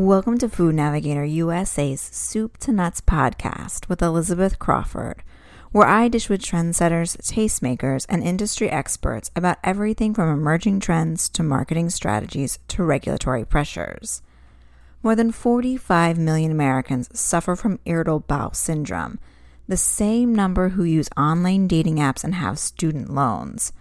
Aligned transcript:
Welcome 0.00 0.38
to 0.38 0.48
Food 0.48 0.76
Navigator 0.76 1.26
USA's 1.26 2.00
Soup 2.00 2.56
to 2.60 2.72
Nuts 2.72 3.02
podcast 3.02 3.86
with 3.90 4.00
Elizabeth 4.00 4.58
Crawford, 4.58 5.22
where 5.72 5.86
I 5.86 6.08
dish 6.08 6.30
with 6.30 6.40
trendsetters, 6.40 7.18
tastemakers, 7.18 8.06
and 8.08 8.22
industry 8.22 8.70
experts 8.70 9.30
about 9.36 9.58
everything 9.62 10.14
from 10.14 10.32
emerging 10.32 10.80
trends 10.80 11.28
to 11.28 11.42
marketing 11.42 11.90
strategies 11.90 12.58
to 12.68 12.82
regulatory 12.82 13.44
pressures. 13.44 14.22
More 15.02 15.14
than 15.14 15.32
45 15.32 16.16
million 16.16 16.50
Americans 16.50 17.10
suffer 17.12 17.54
from 17.54 17.78
irritable 17.84 18.20
bowel 18.20 18.54
syndrome, 18.54 19.18
the 19.68 19.76
same 19.76 20.34
number 20.34 20.70
who 20.70 20.82
use 20.82 21.10
online 21.14 21.68
dating 21.68 21.96
apps 21.96 22.24
and 22.24 22.36
have 22.36 22.58
student 22.58 23.12
loans. 23.12 23.74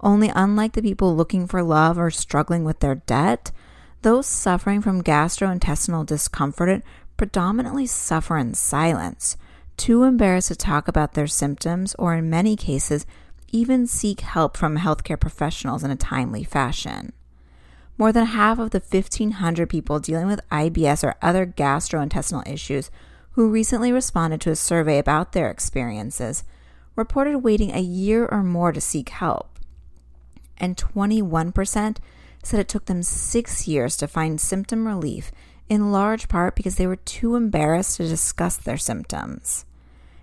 Only 0.00 0.32
unlike 0.34 0.72
the 0.72 0.82
people 0.82 1.14
looking 1.14 1.46
for 1.46 1.62
love 1.62 1.96
or 1.96 2.10
struggling 2.10 2.64
with 2.64 2.80
their 2.80 2.96
debt, 2.96 3.52
those 4.02 4.26
suffering 4.26 4.80
from 4.80 5.02
gastrointestinal 5.02 6.06
discomfort 6.06 6.82
predominantly 7.16 7.86
suffer 7.86 8.36
in 8.38 8.54
silence, 8.54 9.36
too 9.76 10.04
embarrassed 10.04 10.48
to 10.48 10.56
talk 10.56 10.88
about 10.88 11.14
their 11.14 11.26
symptoms, 11.26 11.94
or 11.98 12.14
in 12.14 12.30
many 12.30 12.56
cases, 12.56 13.04
even 13.52 13.86
seek 13.86 14.20
help 14.20 14.56
from 14.56 14.78
healthcare 14.78 15.20
professionals 15.20 15.84
in 15.84 15.90
a 15.90 15.96
timely 15.96 16.44
fashion. 16.44 17.12
More 17.98 18.12
than 18.12 18.26
half 18.26 18.58
of 18.58 18.70
the 18.70 18.80
1,500 18.80 19.68
people 19.68 19.98
dealing 19.98 20.26
with 20.26 20.48
IBS 20.50 21.04
or 21.04 21.16
other 21.20 21.44
gastrointestinal 21.44 22.48
issues 22.48 22.90
who 23.32 23.50
recently 23.50 23.92
responded 23.92 24.40
to 24.40 24.50
a 24.50 24.56
survey 24.56 24.98
about 24.98 25.32
their 25.32 25.50
experiences 25.50 26.44
reported 26.96 27.38
waiting 27.38 27.72
a 27.72 27.80
year 27.80 28.26
or 28.26 28.42
more 28.42 28.72
to 28.72 28.80
seek 28.80 29.10
help. 29.10 29.58
And 30.56 30.76
21% 30.76 31.96
said 32.42 32.60
it 32.60 32.68
took 32.68 32.86
them 32.86 33.02
six 33.02 33.68
years 33.68 33.96
to 33.96 34.08
find 34.08 34.40
symptom 34.40 34.86
relief, 34.86 35.30
in 35.68 35.92
large 35.92 36.28
part 36.28 36.56
because 36.56 36.76
they 36.76 36.86
were 36.86 36.96
too 36.96 37.36
embarrassed 37.36 37.96
to 37.96 38.08
discuss 38.08 38.56
their 38.56 38.76
symptoms. 38.76 39.64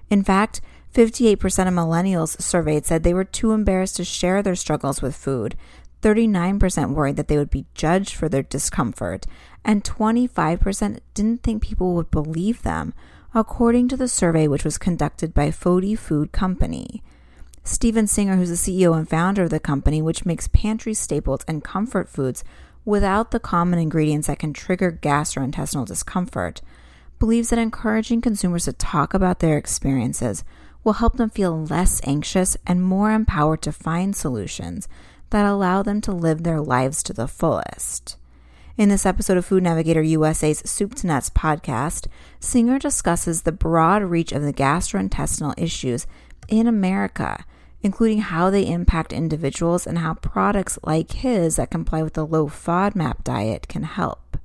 In 0.10 0.24
fact, 0.24 0.62
58% 0.94 1.36
of 1.44 1.74
millennials 1.74 2.42
surveyed 2.42 2.86
said 2.86 3.04
they 3.04 3.14
were 3.14 3.24
too 3.24 3.52
embarrassed 3.52 3.98
to 3.98 4.04
share 4.04 4.42
their 4.42 4.56
struggles 4.56 5.02
with 5.02 5.16
food, 5.16 5.56
39% 6.02 6.94
worried 6.94 7.16
that 7.16 7.28
they 7.28 7.38
would 7.38 7.50
be 7.50 7.66
judged 7.74 8.16
for 8.16 8.30
their 8.30 8.44
discomfort, 8.44 9.26
and 9.64 9.84
25% 9.84 11.00
didn't 11.14 11.44
think 11.44 11.62
people 11.62 11.94
would 11.96 12.12
believe 12.12 12.62
them, 12.62 12.94
according 13.34 13.88
to 13.88 13.98
the 13.98 14.08
survey 14.08 14.48
which 14.48 14.64
was 14.64 14.78
conducted 14.78 15.34
by 15.34 15.52
FODY 15.52 15.96
Food 15.96 16.32
Company. 16.32 17.04
Steven 17.68 18.08
Singer, 18.08 18.38
who's 18.38 18.50
the 18.50 18.56
CEO 18.56 18.98
and 18.98 19.10
founder 19.10 19.44
of 19.44 19.50
the 19.50 19.60
company, 19.60 20.02
which 20.02 20.26
makes 20.26 20.48
pantry 20.48 20.94
staples 20.94 21.42
and 21.50 21.66
comfort 21.66 22.08
foods 22.08 22.42
without 22.86 23.32
the 23.32 23.42
common 23.42 23.78
ingredients 23.78 24.28
that 24.28 24.40
can 24.40 24.54
trigger 24.54 24.98
gastrointestinal 25.02 25.86
discomfort, 25.86 26.62
believes 27.20 27.50
that 27.50 27.60
encouraging 27.60 28.22
consumers 28.22 28.64
to 28.64 28.72
talk 28.72 29.14
about 29.14 29.40
their 29.40 29.58
experiences 29.58 30.46
will 30.86 30.94
help 30.94 31.18
them 31.18 31.30
feel 31.30 31.66
less 31.66 32.00
anxious 32.06 32.56
and 32.66 32.82
more 32.82 33.12
empowered 33.12 33.62
to 33.62 33.74
find 33.74 34.16
solutions 34.16 34.88
that 35.32 35.46
allow 35.46 35.84
them 35.84 36.00
to 36.00 36.14
live 36.14 36.44
their 36.44 36.62
lives 36.62 37.04
to 37.04 37.12
the 37.12 37.28
fullest. 37.28 38.16
In 38.78 38.88
this 38.88 39.06
episode 39.06 39.36
of 39.36 39.46
Food 39.46 39.64
Navigator 39.64 40.02
USA's 40.02 40.60
Soup 40.60 40.96
to 40.96 41.08
Nuts 41.08 41.30
podcast, 41.30 42.08
Singer 42.40 42.80
discusses 42.80 43.42
the 43.42 43.52
broad 43.52 44.04
reach 44.04 44.32
of 44.32 44.42
the 44.42 44.54
gastrointestinal 44.54 45.54
issues 45.58 46.08
in 46.48 46.66
America 46.66 47.44
including 47.82 48.20
how 48.20 48.50
they 48.50 48.68
impact 48.68 49.14
individuals 49.14 49.86
and 49.86 50.00
how 50.00 50.14
products 50.16 50.80
like 50.84 51.12
his 51.12 51.56
that 51.58 51.72
comply 51.72 52.02
with 52.04 52.14
the 52.14 52.26
low 52.26 52.48
FODMAP 52.48 53.24
diet 53.24 53.68
can 53.68 53.84
help. 53.84 54.38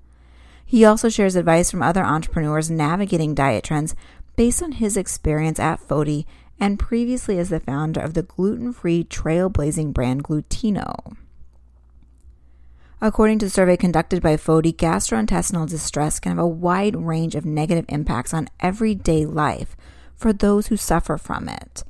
He 0.64 0.84
also 0.84 1.08
shares 1.08 1.36
advice 1.36 1.70
from 1.70 1.82
other 1.82 2.02
entrepreneurs 2.02 2.70
navigating 2.70 3.34
diet 3.34 3.64
trends 3.64 3.94
based 4.36 4.62
on 4.62 4.72
his 4.72 4.96
experience 4.96 5.58
at 5.58 5.80
FODY 5.80 6.26
and 6.58 6.78
previously 6.78 7.38
as 7.38 7.50
the 7.50 7.60
founder 7.60 8.00
of 8.00 8.14
the 8.14 8.22
gluten 8.22 8.72
free 8.72 9.04
trailblazing 9.04 9.92
brand 9.92 10.24
Glutino. 10.24 11.16
According 13.00 13.40
to 13.40 13.46
a 13.46 13.50
survey 13.50 13.76
conducted 13.76 14.22
by 14.22 14.36
FODY, 14.36 14.72
gastrointestinal 14.74 15.68
distress 15.68 16.20
can 16.20 16.30
have 16.30 16.38
a 16.38 16.46
wide 16.46 16.94
range 16.94 17.34
of 17.34 17.44
negative 17.44 17.84
impacts 17.88 18.32
on 18.32 18.48
everyday 18.60 19.26
life 19.26 19.76
for 20.14 20.32
those 20.32 20.68
who 20.68 20.76
suffer 20.76 21.18
from 21.18 21.48
it. 21.48 21.82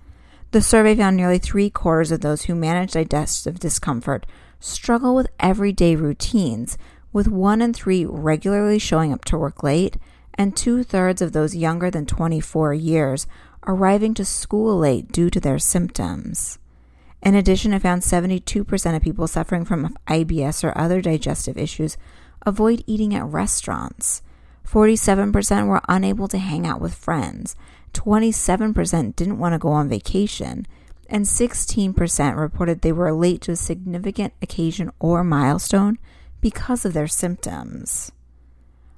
The 0.53 0.61
survey 0.61 0.95
found 0.95 1.17
nearly 1.17 1.39
three 1.39 1.71
quarters 1.71 2.13
of 2.13 2.21
those 2.21 2.43
who 2.43 2.55
manage 2.55 2.93
digestive 2.93 3.59
discomfort 3.59 4.27
struggle 4.61 5.15
with 5.15 5.29
everyday 5.41 5.97
routines, 5.97 6.77
with 7.11 7.27
one 7.27 7.63
in 7.63 7.73
three 7.73 8.05
regularly 8.05 8.79
showing 8.79 9.15
up 9.15 9.25
to 9.27 9.39
work 9.39 9.63
late, 9.63 9.97
and 10.35 10.55
two 10.55 10.83
thirds 10.83 11.23
of 11.23 11.33
those 11.33 11.57
younger 11.57 11.91
than 11.91 12.05
24 12.05 12.75
years 12.75 13.27
arriving 13.67 14.13
to 14.13 14.27
school 14.27 14.77
late 14.77 15.11
due 15.11 15.31
to 15.31 15.41
their 15.41 15.59
symptoms. 15.59 16.59
In 17.23 17.35
addition, 17.35 17.73
it 17.73 17.81
found 17.81 18.03
72% 18.03 18.97
of 18.97 19.03
people 19.03 19.27
suffering 19.27 19.65
from 19.65 19.97
IBS 20.07 20.65
or 20.65 20.77
other 20.77 21.01
digestive 21.01 21.57
issues 21.57 21.97
avoid 22.45 22.85
eating 22.87 23.15
at 23.15 23.25
restaurants. 23.25 24.21
47% 24.69 25.67
were 25.67 25.81
unable 25.89 26.29
to 26.29 26.39
hang 26.39 26.67
out 26.67 26.81
with 26.81 26.95
friends, 26.95 27.57
27% 27.93 29.17
didn't 29.17 29.39
want 29.39 29.53
to 29.55 29.59
go 29.59 29.69
on 29.69 29.89
vacation, 29.89 30.67
and 31.09 31.25
16% 31.25 32.37
reported 32.37 32.81
they 32.81 32.93
were 32.93 33.13
late 33.13 33.43
to 33.43 33.53
a 33.53 33.57
significant 33.57 34.33
occasion 34.41 34.91
or 34.99 35.23
milestone 35.23 35.99
because 36.41 36.85
of 36.85 36.95
their 36.95 37.07
symptoms. 37.07 38.13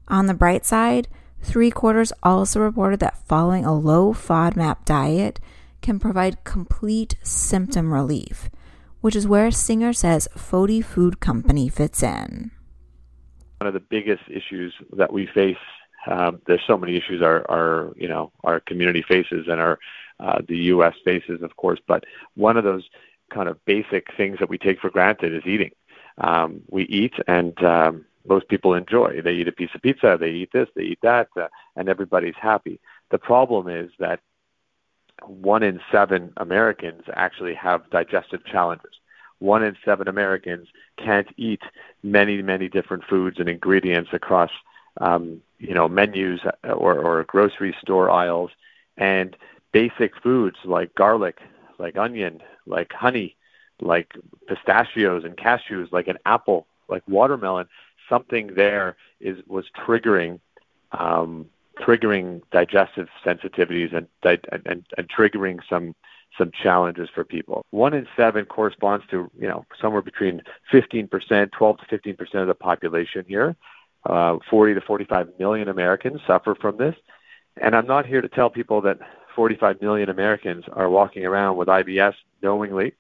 On 0.09 0.27
the 0.27 0.35
bright 0.35 0.65
side, 0.65 1.09
three 1.41 1.71
quarters 1.71 2.13
also 2.23 2.61
reported 2.61 3.01
that 3.01 3.27
following 3.27 3.65
a 3.65 3.75
low 3.75 4.13
FODMAP 4.13 4.85
diet 4.85 5.41
can 5.83 5.99
provide 5.99 6.45
complete 6.45 7.17
symptom 7.23 7.93
relief, 7.93 8.49
which 9.01 9.17
is 9.17 9.29
where 9.29 9.51
Singer 9.51 9.93
says 9.93 10.29
FODY 10.37 10.81
Food 10.81 11.21
Company 11.21 11.69
fits 11.69 12.03
in. 12.03 12.51
One 13.61 13.69
of 13.69 13.75
the 13.75 13.81
biggest 13.81 14.23
issues 14.29 14.75
that 14.93 15.13
we 15.13 15.27
face 15.27 15.57
um, 16.07 16.41
there's 16.47 16.63
so 16.67 16.77
many 16.77 16.97
issues 16.97 17.23
our, 17.23 17.49
our 17.51 17.93
you 17.97 18.09
know 18.09 18.33
our 18.43 18.61
community 18.61 19.03
faces 19.03 19.47
and 19.49 19.61
our 19.61 19.79
uh, 20.21 20.41
the 20.47 20.57
U.S. 20.57 20.95
faces, 21.05 21.43
of 21.43 21.57
course. 21.57 21.81
But 21.87 22.05
one 22.35 22.57
of 22.57 22.65
those 22.65 22.85
kind 23.33 23.49
of 23.49 23.65
basic 23.65 24.07
things 24.17 24.39
that 24.39 24.49
we 24.49 24.59
take 24.59 24.81
for 24.81 24.91
granted 24.91 25.35
is 25.35 25.43
eating. 25.47 25.73
Um, 26.19 26.63
we 26.71 26.85
eat, 26.85 27.15
and 27.27 27.61
um, 27.65 28.05
most 28.27 28.49
people 28.49 28.75
enjoy. 28.75 29.21
They 29.23 29.33
eat 29.33 29.49
a 29.49 29.53
piece 29.53 29.71
of 29.75 29.83
pizza, 29.83 30.17
they 30.19 30.31
eat 30.31 30.51
this, 30.53 30.69
they 30.77 30.85
eat 30.85 31.01
that, 31.03 31.29
uh, 31.37 31.49
and 31.77 31.89
everybody's 31.89 32.37
happy. 32.41 32.81
The 33.11 33.19
problem 33.19 33.69
is 33.69 33.91
that 33.99 34.21
one 35.27 35.63
in 35.63 35.81
seven 35.91 36.33
Americans 36.37 37.03
actually 37.13 37.55
have 37.55 37.91
digestive 37.91 38.45
challenges. 38.47 38.93
One 39.39 39.63
in 39.63 39.77
seven 39.85 40.09
Americans 40.09 40.69
can't 40.97 41.29
eat 41.37 41.63
many, 42.03 42.41
many 42.41 42.69
different 42.69 43.05
foods 43.05 43.39
and 43.39 43.49
ingredients 43.49 44.11
across 44.13 44.51
um, 45.01 45.41
you 45.67 45.75
know 45.75 45.89
menus 45.89 46.41
or, 46.63 46.99
or 46.99 47.25
grocery 47.25 47.75
store 47.81 48.11
aisles 48.11 48.51
and 48.97 49.37
basic 49.73 50.13
foods 50.23 50.57
like 50.65 50.95
garlic 50.95 51.39
like 51.79 51.97
onion 51.97 52.41
like 52.67 52.93
honey 52.93 53.37
like 53.81 54.13
pistachios 54.47 55.25
and 55.25 55.37
cashews 55.37 55.91
like 55.91 56.07
an 56.07 56.19
apple 56.27 56.67
like 56.89 57.03
watermelon 57.09 57.67
something 58.09 58.55
there 58.55 58.97
is 59.21 59.39
was 59.47 59.65
triggering 59.77 60.39
um, 60.93 61.47
triggering 61.81 62.41
digestive 62.53 63.09
sensitivities 63.25 63.95
and, 63.95 64.07
and 64.23 64.85
and 64.97 65.09
triggering 65.09 65.59
some 65.69 65.95
some 66.39 66.51
challenges 66.51 67.09
for 67.15 67.25
people. 67.25 67.65
One 67.71 67.95
in 67.95 68.07
seven 68.17 68.45
corresponds 68.45 69.05
to 69.11 69.31
you 69.39 69.49
know 69.49 69.65
somewhere 69.81 70.03
between 70.03 70.43
15%, 70.73 71.53
12 71.53 71.79
to 71.79 71.99
15% 71.99 72.35
of 72.35 72.47
the 72.47 72.55
population 72.55 73.25
here. 73.27 73.57
Uh, 74.05 74.37
40 74.51 74.75
to 74.75 74.81
45 74.83 75.29
million 75.39 75.69
Americans 75.69 76.21
suffer 76.27 76.55
from 76.55 76.77
this. 76.77 76.95
And 77.57 77.75
I'm 77.75 77.87
not 77.87 78.07
here 78.07 78.21
to 78.21 78.29
tell 78.29 78.51
people 78.51 78.83
that 78.83 78.99
45 79.35 79.81
million 79.81 80.11
Americans 80.11 80.65
are 80.73 80.91
walking 80.91 81.25
around 81.25 81.57
with 81.57 81.69
IBS 81.69 82.15
knowingly 82.43 82.93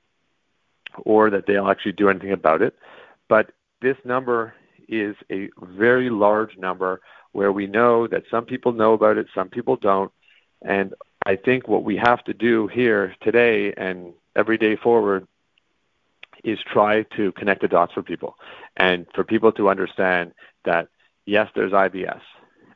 or 0.98 1.30
that 1.30 1.46
they'll 1.46 1.68
actually 1.68 1.92
do 1.92 2.08
anything 2.08 2.32
about 2.32 2.62
it. 2.62 2.74
But 3.28 3.50
this 3.82 3.96
number 4.04 4.54
is 4.88 5.16
a 5.30 5.50
very 5.60 6.10
large 6.10 6.56
number 6.56 7.00
where 7.32 7.52
we 7.52 7.66
know 7.66 8.06
that 8.06 8.22
some 8.30 8.44
people 8.44 8.72
know 8.72 8.92
about 8.92 9.18
it, 9.18 9.26
some 9.34 9.48
people 9.48 9.76
don't. 9.76 10.12
And 10.62 10.94
I 11.26 11.36
think 11.36 11.68
what 11.68 11.84
we 11.84 11.96
have 11.96 12.22
to 12.24 12.34
do 12.34 12.68
here 12.68 13.14
today 13.20 13.72
and 13.76 14.12
every 14.36 14.56
day 14.56 14.76
forward 14.76 15.26
is 16.44 16.58
try 16.60 17.02
to 17.16 17.32
connect 17.32 17.62
the 17.62 17.68
dots 17.68 17.92
for 17.92 18.02
people 18.02 18.36
and 18.76 19.06
for 19.14 19.24
people 19.24 19.50
to 19.52 19.68
understand 19.68 20.32
that 20.64 20.88
yes, 21.26 21.48
there's 21.54 21.72
IBS. 21.72 22.20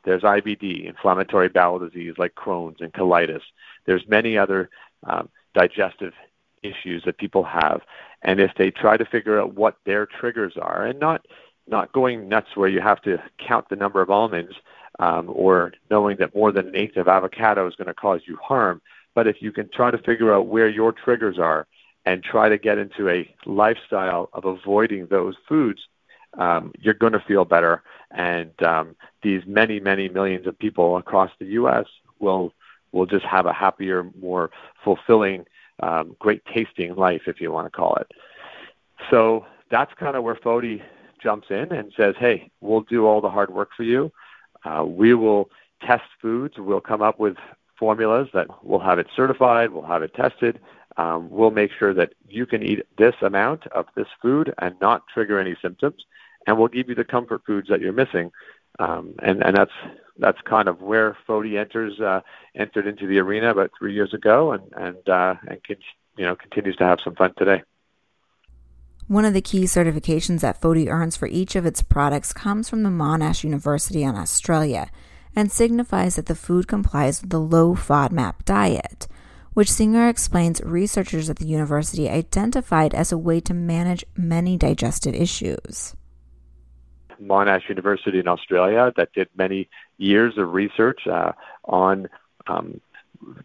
There's 0.05 0.23
IBD, 0.23 0.87
inflammatory 0.87 1.49
bowel 1.49 1.79
disease 1.79 2.15
like 2.19 2.35
Crohn's 2.35 2.81
and 2.81 2.93
colitis. 2.93 3.43
There's 3.85 4.07
many 4.09 4.39
other 4.39 4.71
um, 5.05 5.29
digestive 5.55 6.15
issues 6.63 7.03
that 7.05 7.19
people 7.19 7.45
have. 7.45 7.83
And 8.23 8.41
if 8.41 8.53
they 8.57 8.71
try 8.71 8.97
to 8.97 9.05
figure 9.05 9.41
out 9.41 9.55
what 9.55 9.77
their 9.85 10.07
triggers 10.07 10.55
are, 10.61 10.85
and 10.85 10.99
not 10.99 11.27
not 11.67 11.93
going 11.93 12.29
nuts 12.29 12.49
where 12.55 12.69
you 12.69 12.81
have 12.81 13.03
to 13.03 13.23
count 13.47 13.69
the 13.69 13.77
number 13.77 14.01
of 14.01 14.09
almonds 14.09 14.55
um, 14.99 15.27
or 15.29 15.73
knowing 15.91 16.17
that 16.19 16.35
more 16.35 16.51
than 16.51 16.69
an 16.69 16.77
eighth 16.77 16.97
of 16.97 17.09
avocado 17.09 17.69
is 17.69 17.75
going 17.77 17.89
to 17.89 17.95
cause 17.95 18.23
you 18.27 18.39
harm. 18.43 18.81
But 19.15 19.27
if 19.27 19.43
you 19.43 19.53
can 19.53 19.69
try 19.69 19.91
to 19.91 19.99
figure 19.99 20.33
out 20.33 20.47
where 20.47 20.69
your 20.69 20.93
triggers 20.93 21.39
are 21.39 21.67
and 22.07 22.23
try 22.23 22.49
to 22.49 22.57
get 22.57 22.79
into 22.79 23.09
a 23.11 23.29
lifestyle 23.45 24.31
of 24.33 24.47
avoiding 24.47 25.07
those 25.07 25.35
foods, 25.47 25.81
um, 26.39 26.73
you're 26.81 26.95
going 26.95 27.13
to 27.13 27.21
feel 27.21 27.45
better. 27.45 27.83
And 28.11 28.51
um, 28.63 28.97
these 29.23 29.43
many, 29.47 29.81
many 29.81 30.09
millions 30.09 30.47
of 30.47 30.59
people 30.59 30.97
across 30.97 31.31
the 31.39 31.47
U.S. 31.47 31.87
will 32.19 32.53
will 32.93 33.07
just 33.07 33.27
have 33.27 33.45
a 33.45 33.53
happier, 33.53 34.11
more 34.19 34.51
fulfilling, 34.83 35.45
um, 35.81 36.17
great 36.19 36.43
tasting 36.47 36.95
life, 36.95 37.23
if 37.27 37.39
you 37.39 37.53
want 37.53 37.67
to 37.67 37.71
call 37.71 37.97
it. 37.97 38.11
So 39.11 39.45
that's 39.71 39.93
kind 39.95 40.17
of 40.17 40.25
where 40.25 40.37
FODY 40.37 40.83
jumps 41.23 41.49
in 41.51 41.71
and 41.73 41.93
says, 41.97 42.15
"Hey, 42.19 42.51
we'll 42.61 42.81
do 42.81 43.07
all 43.07 43.21
the 43.21 43.31
hard 43.31 43.53
work 43.53 43.71
for 43.77 43.83
you. 43.83 44.11
Uh, 44.65 44.85
we 44.87 45.15
will 45.15 45.51
test 45.83 46.05
foods. 46.21 46.55
We'll 46.57 46.81
come 46.81 47.03
up 47.03 47.19
with 47.19 47.37
formulas 47.79 48.29
that 48.35 48.49
we'll 48.65 48.81
have 48.81 48.99
it 48.99 49.07
certified. 49.15 49.71
We'll 49.71 49.85
have 49.85 50.03
it 50.03 50.15
tested. 50.15 50.61
Um, 50.97 51.31
we'll 51.31 51.53
make 51.53 51.71
sure 51.79 51.95
that 51.95 52.15
you 52.29 52.45
can 52.45 52.63
eat 52.63 52.85
this 52.97 53.15
amount 53.23 53.67
of 53.69 53.87
this 53.95 54.09
food 54.21 54.53
and 54.59 54.75
not 54.81 55.07
trigger 55.13 55.39
any 55.39 55.55
symptoms, 55.63 56.05
and 56.49 56.59
we'll 56.59 56.69
give 56.69 56.89
you 56.89 56.95
the 56.95 57.05
comfort 57.05 57.43
foods 57.47 57.69
that 57.69 57.81
you're 57.81 57.93
missing." 57.93 58.33
Um, 58.79 59.15
and 59.23 59.43
and 59.45 59.57
that's 59.57 59.73
that's 60.19 60.41
kind 60.43 60.69
of 60.69 60.81
where 60.81 61.17
FODY 61.27 61.59
enters 61.59 62.01
uh, 62.01 62.21
entered 62.57 62.87
into 62.87 63.07
the 63.07 63.19
arena 63.19 63.51
about 63.51 63.71
three 63.79 63.95
years 63.95 64.15
ago, 64.15 64.53
and 64.53 64.63
and 64.77 65.09
uh, 65.09 65.35
and 65.47 65.61
you 66.17 66.25
know 66.25 66.35
continues 66.35 66.77
to 66.77 66.85
have 66.85 66.99
some 67.05 67.15
fun 67.15 67.35
today. 67.37 67.63
One 69.07 69.25
of 69.25 69.33
the 69.33 69.41
key 69.41 69.65
certifications 69.65 70.41
that 70.41 70.61
FODY 70.61 70.89
earns 70.89 71.17
for 71.17 71.29
each 71.29 71.57
of 71.57 71.65
its 71.65 71.83
products 71.83 72.33
comes 72.33 72.69
from 72.69 72.83
the 72.83 72.91
Monash 72.91 73.43
University 73.43 74.03
in 74.03 74.17
Australia 74.17 74.91
and 75.35 75.51
signifies 75.51 76.17
that 76.17 76.27
the 76.27 76.35
food 76.35 76.69
complies 76.69 77.23
with 77.23 77.31
the 77.31 77.41
low 77.41 77.75
FODMAP 77.75 78.45
diet, 78.45 79.09
which 79.55 79.73
Singer 79.73 80.09
explains 80.09 80.61
researchers 80.63 81.31
at 81.31 81.37
the 81.37 81.47
university 81.47 82.09
identified 82.09 82.95
as 82.95 83.11
a 83.11 83.19
way 83.19 83.41
to 83.41 83.55
manage 83.55 84.05
many 84.17 84.57
digestive 84.57 85.15
issues. 85.15 85.95
Monash 87.23 87.69
University 87.69 88.19
in 88.19 88.29
Australia 88.29 88.93
that 88.97 89.13
did 89.13 89.29
many 89.37 89.69
years 89.97 90.39
of 90.39 90.53
research 90.53 91.07
uh, 91.07 91.33
on 91.65 92.09
um, 92.47 92.81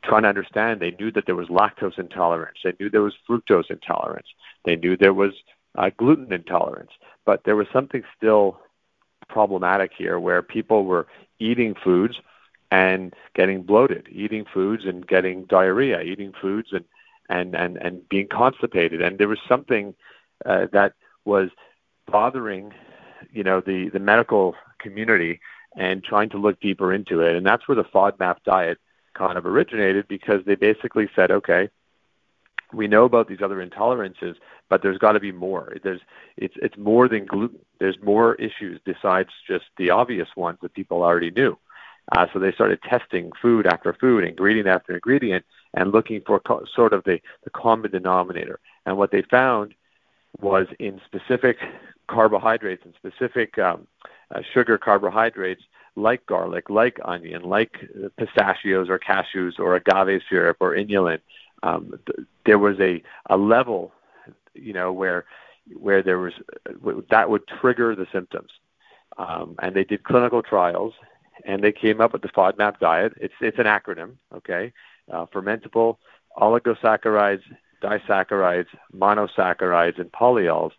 trying 0.04 0.24
to 0.24 0.30
understand. 0.30 0.80
They 0.80 0.92
knew 0.92 1.12
that 1.12 1.26
there 1.26 1.36
was 1.36 1.48
lactose 1.48 1.98
intolerance. 1.98 2.60
They 2.64 2.74
knew 2.80 2.90
there 2.90 3.02
was 3.02 3.16
fructose 3.28 3.70
intolerance. 3.70 4.28
They 4.66 4.76
knew 4.76 4.96
there 4.96 5.14
was 5.14 5.34
uh, 5.76 5.90
gluten 5.98 6.32
intolerance. 6.32 6.92
But 7.26 7.44
there 7.44 7.56
was 7.56 7.68
something 7.74 8.04
still 8.18 8.60
problematic 9.28 9.92
here 9.98 10.20
where 10.20 10.42
people 10.42 10.86
were 10.86 11.08
eating 11.40 11.76
foods 11.76 12.16
and 12.72 13.14
getting 13.36 13.64
bloated, 13.64 14.08
eating 14.12 14.46
foods 14.52 14.86
and 14.86 15.06
getting 15.08 15.46
diarrhea, 15.46 16.02
eating 16.02 16.34
foods 16.40 16.70
and 16.72 16.86
and 17.30 17.56
and, 17.56 17.78
and 17.78 18.08
being 18.10 18.28
constipated. 18.28 19.02
And 19.02 19.18
there 19.18 19.28
was 19.28 19.40
something 19.48 19.96
uh, 20.46 20.68
that 20.72 20.94
was 21.26 21.50
bothering, 22.08 22.74
you 23.32 23.44
know, 23.44 23.62
the 23.62 23.90
the 23.90 24.00
medical 24.00 24.56
community 24.80 25.40
and 25.76 26.04
trying 26.04 26.30
to 26.30 26.38
look 26.38 26.60
deeper 26.60 26.94
into 26.94 27.22
it. 27.22 27.36
And 27.36 27.46
that's 27.46 27.68
where 27.68 27.76
the 27.76 27.84
FODMAP 27.84 28.38
diet 28.46 28.78
kind 29.14 29.38
of 29.38 29.46
originated 29.46 30.08
because 30.08 30.42
they 30.46 30.56
basically 30.56 31.10
said, 31.16 31.32
okay, 31.32 31.70
we 32.72 32.88
know 32.88 33.06
about 33.06 33.28
these 33.28 33.42
other 33.42 33.66
intolerances, 33.66 34.36
but 34.70 34.82
there's 34.82 34.98
got 34.98 35.14
to 35.14 35.20
be 35.20 35.32
more. 35.32 35.76
There's 35.84 36.02
it's 36.38 36.56
it's 36.58 36.78
more 36.78 37.08
than 37.08 37.26
gluten. 37.26 37.60
There's 37.80 37.98
more 38.02 38.36
issues 38.36 38.80
besides 38.84 39.30
just 39.48 39.66
the 39.78 39.92
obvious 39.92 40.28
ones 40.36 40.58
that 40.62 40.74
people 40.74 41.04
already 41.04 41.32
knew. 41.32 41.58
Uh, 42.12 42.28
so 42.34 42.40
they 42.40 42.52
started 42.52 42.82
testing 42.82 43.32
food 43.42 43.66
after 43.66 43.94
food, 43.94 44.24
ingredient 44.26 44.68
after 44.68 44.94
ingredient, 44.94 45.46
and 45.74 45.92
looking 45.92 46.22
for 46.26 46.40
co- 46.40 46.66
sort 46.76 46.94
of 46.94 47.04
the, 47.06 47.20
the 47.44 47.50
common 47.50 47.90
denominator. 47.92 48.60
And 48.86 48.98
what 48.98 49.12
they 49.12 49.22
found 49.22 49.74
was 50.42 50.68
in 50.80 51.00
specific 51.06 51.58
carbohydrates 52.08 52.84
and 52.86 52.94
specific 52.96 53.58
um, 53.58 53.88
uh, 54.34 54.42
sugar 54.54 54.78
carbohydrates 54.78 55.64
like 55.96 56.26
garlic, 56.26 56.70
like 56.70 57.00
onion, 57.06 57.44
like 57.44 57.78
pistachios 58.18 58.90
or 58.90 59.00
cashews 59.00 59.60
or 59.60 59.76
agave 59.76 60.22
syrup 60.30 60.58
or 60.60 60.76
inulin, 60.76 61.20
um, 61.64 62.00
th- 62.06 62.28
there 62.46 62.60
was 62.60 62.80
a, 62.80 63.02
a 63.30 63.38
level, 63.38 63.92
you 64.54 64.74
know, 64.74 64.92
where 64.92 65.26
where 65.80 66.04
there 66.04 66.20
was 66.20 66.34
that 67.10 67.30
would 67.30 67.48
trigger 67.48 67.96
the 67.96 68.08
symptoms. 68.12 68.52
Um, 69.18 69.56
and 69.62 69.76
they 69.76 69.84
did 69.84 70.04
clinical 70.04 70.42
trials, 70.42 70.94
and 71.46 71.64
they 71.64 71.72
came 71.72 72.02
up 72.02 72.14
with 72.14 72.22
the 72.24 72.30
FODMAP 72.30 72.80
diet. 72.80 73.14
It's 73.18 73.34
it's 73.40 73.60
an 73.60 73.66
acronym, 73.66 74.16
okay? 74.36 74.74
Uh, 75.12 75.26
fermentable 75.28 75.98
oligosaccharides, 76.38 77.44
disaccharides, 77.84 78.68
monosaccharides, 78.96 80.00
and 80.00 80.12
polyols. 80.12 80.72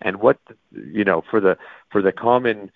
And 0.00 0.20
what 0.20 0.38
you 0.72 1.04
know 1.04 1.22
for 1.30 1.40
the 1.40 1.56
for 1.90 2.02
the 2.02 2.12
common 2.12 2.70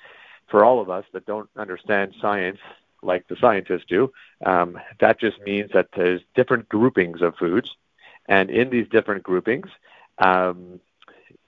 for 0.48 0.64
all 0.64 0.80
of 0.80 0.90
us 0.90 1.04
that 1.12 1.26
don't 1.26 1.48
understand 1.56 2.14
science, 2.20 2.58
like 3.02 3.28
the 3.28 3.36
scientists 3.36 3.84
do, 3.88 4.12
um, 4.44 4.78
that 5.00 5.20
just 5.20 5.40
means 5.42 5.70
that 5.72 5.88
there's 5.94 6.22
different 6.34 6.68
groupings 6.68 7.20
of 7.22 7.36
foods, 7.36 7.76
and 8.26 8.50
in 8.50 8.70
these 8.70 8.88
different 8.88 9.22
groupings 9.22 9.68
um, 10.18 10.80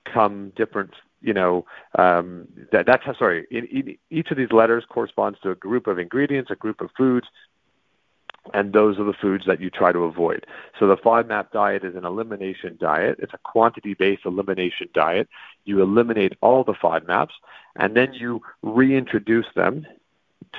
come 0.04 0.52
different. 0.56 0.94
You 1.22 1.34
know, 1.34 1.66
um, 1.98 2.48
that, 2.72 2.86
that's 2.86 3.04
sorry. 3.18 3.46
In, 3.50 3.66
in, 3.66 3.98
each 4.08 4.30
of 4.30 4.38
these 4.38 4.52
letters 4.52 4.84
corresponds 4.88 5.38
to 5.40 5.50
a 5.50 5.54
group 5.54 5.86
of 5.86 5.98
ingredients, 5.98 6.50
a 6.50 6.56
group 6.56 6.80
of 6.80 6.90
foods, 6.96 7.26
and 8.54 8.72
those 8.72 8.98
are 8.98 9.04
the 9.04 9.12
foods 9.12 9.44
that 9.46 9.60
you 9.60 9.70
try 9.70 9.92
to 9.92 10.00
avoid. 10.00 10.46
So 10.78 10.86
the 10.86 10.96
FODMAP 10.96 11.52
diet 11.52 11.84
is 11.84 11.94
an 11.94 12.04
elimination 12.04 12.76
diet. 12.80 13.18
It's 13.20 13.34
a 13.34 13.38
quantity-based 13.38 14.24
elimination 14.24 14.88
diet. 14.94 15.28
You 15.64 15.82
eliminate 15.82 16.34
all 16.40 16.64
the 16.64 16.72
FODMAPs, 16.72 17.32
and 17.76 17.96
then 17.96 18.12
you 18.14 18.40
reintroduce 18.62 19.46
them 19.54 19.86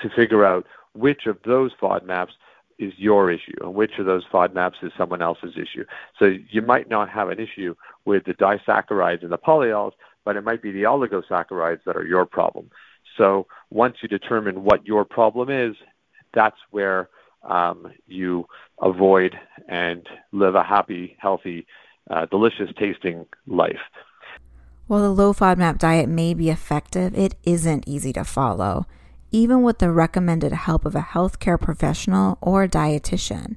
to 0.01 0.09
figure 0.09 0.45
out 0.45 0.65
which 0.93 1.25
of 1.25 1.37
those 1.43 1.71
FODMAPs 1.81 2.31
is 2.79 2.93
your 2.97 3.29
issue 3.31 3.53
and 3.61 3.73
which 3.75 3.99
of 3.99 4.05
those 4.05 4.25
FODMAPs 4.25 4.83
is 4.83 4.91
someone 4.97 5.21
else's 5.21 5.53
issue. 5.55 5.85
So 6.17 6.33
you 6.49 6.61
might 6.61 6.89
not 6.89 7.09
have 7.09 7.29
an 7.29 7.39
issue 7.39 7.75
with 8.05 8.25
the 8.25 8.33
disaccharides 8.33 9.21
and 9.21 9.31
the 9.31 9.37
polyols, 9.37 9.91
but 10.25 10.35
it 10.35 10.43
might 10.43 10.61
be 10.61 10.71
the 10.71 10.83
oligosaccharides 10.83 11.83
that 11.85 11.95
are 11.95 12.05
your 12.05 12.25
problem. 12.25 12.69
So 13.17 13.47
once 13.69 13.97
you 14.01 14.07
determine 14.07 14.63
what 14.63 14.85
your 14.85 15.05
problem 15.05 15.49
is, 15.49 15.75
that's 16.33 16.57
where 16.71 17.09
um, 17.43 17.91
you 18.07 18.45
avoid 18.81 19.35
and 19.67 20.07
live 20.31 20.55
a 20.55 20.63
happy, 20.63 21.17
healthy, 21.19 21.65
uh, 22.09 22.25
delicious 22.27 22.69
tasting 22.77 23.25
life. 23.47 23.79
While 24.87 25.01
the 25.01 25.09
low 25.09 25.33
FODMAP 25.33 25.77
diet 25.77 26.09
may 26.09 26.33
be 26.33 26.49
effective, 26.49 27.17
it 27.17 27.35
isn't 27.43 27.87
easy 27.87 28.11
to 28.13 28.23
follow 28.23 28.85
even 29.31 29.61
with 29.63 29.79
the 29.79 29.91
recommended 29.91 30.51
help 30.51 30.85
of 30.85 30.95
a 30.95 31.01
healthcare 31.01 31.59
professional 31.59 32.37
or 32.41 32.63
a 32.63 32.69
dietitian. 32.69 33.55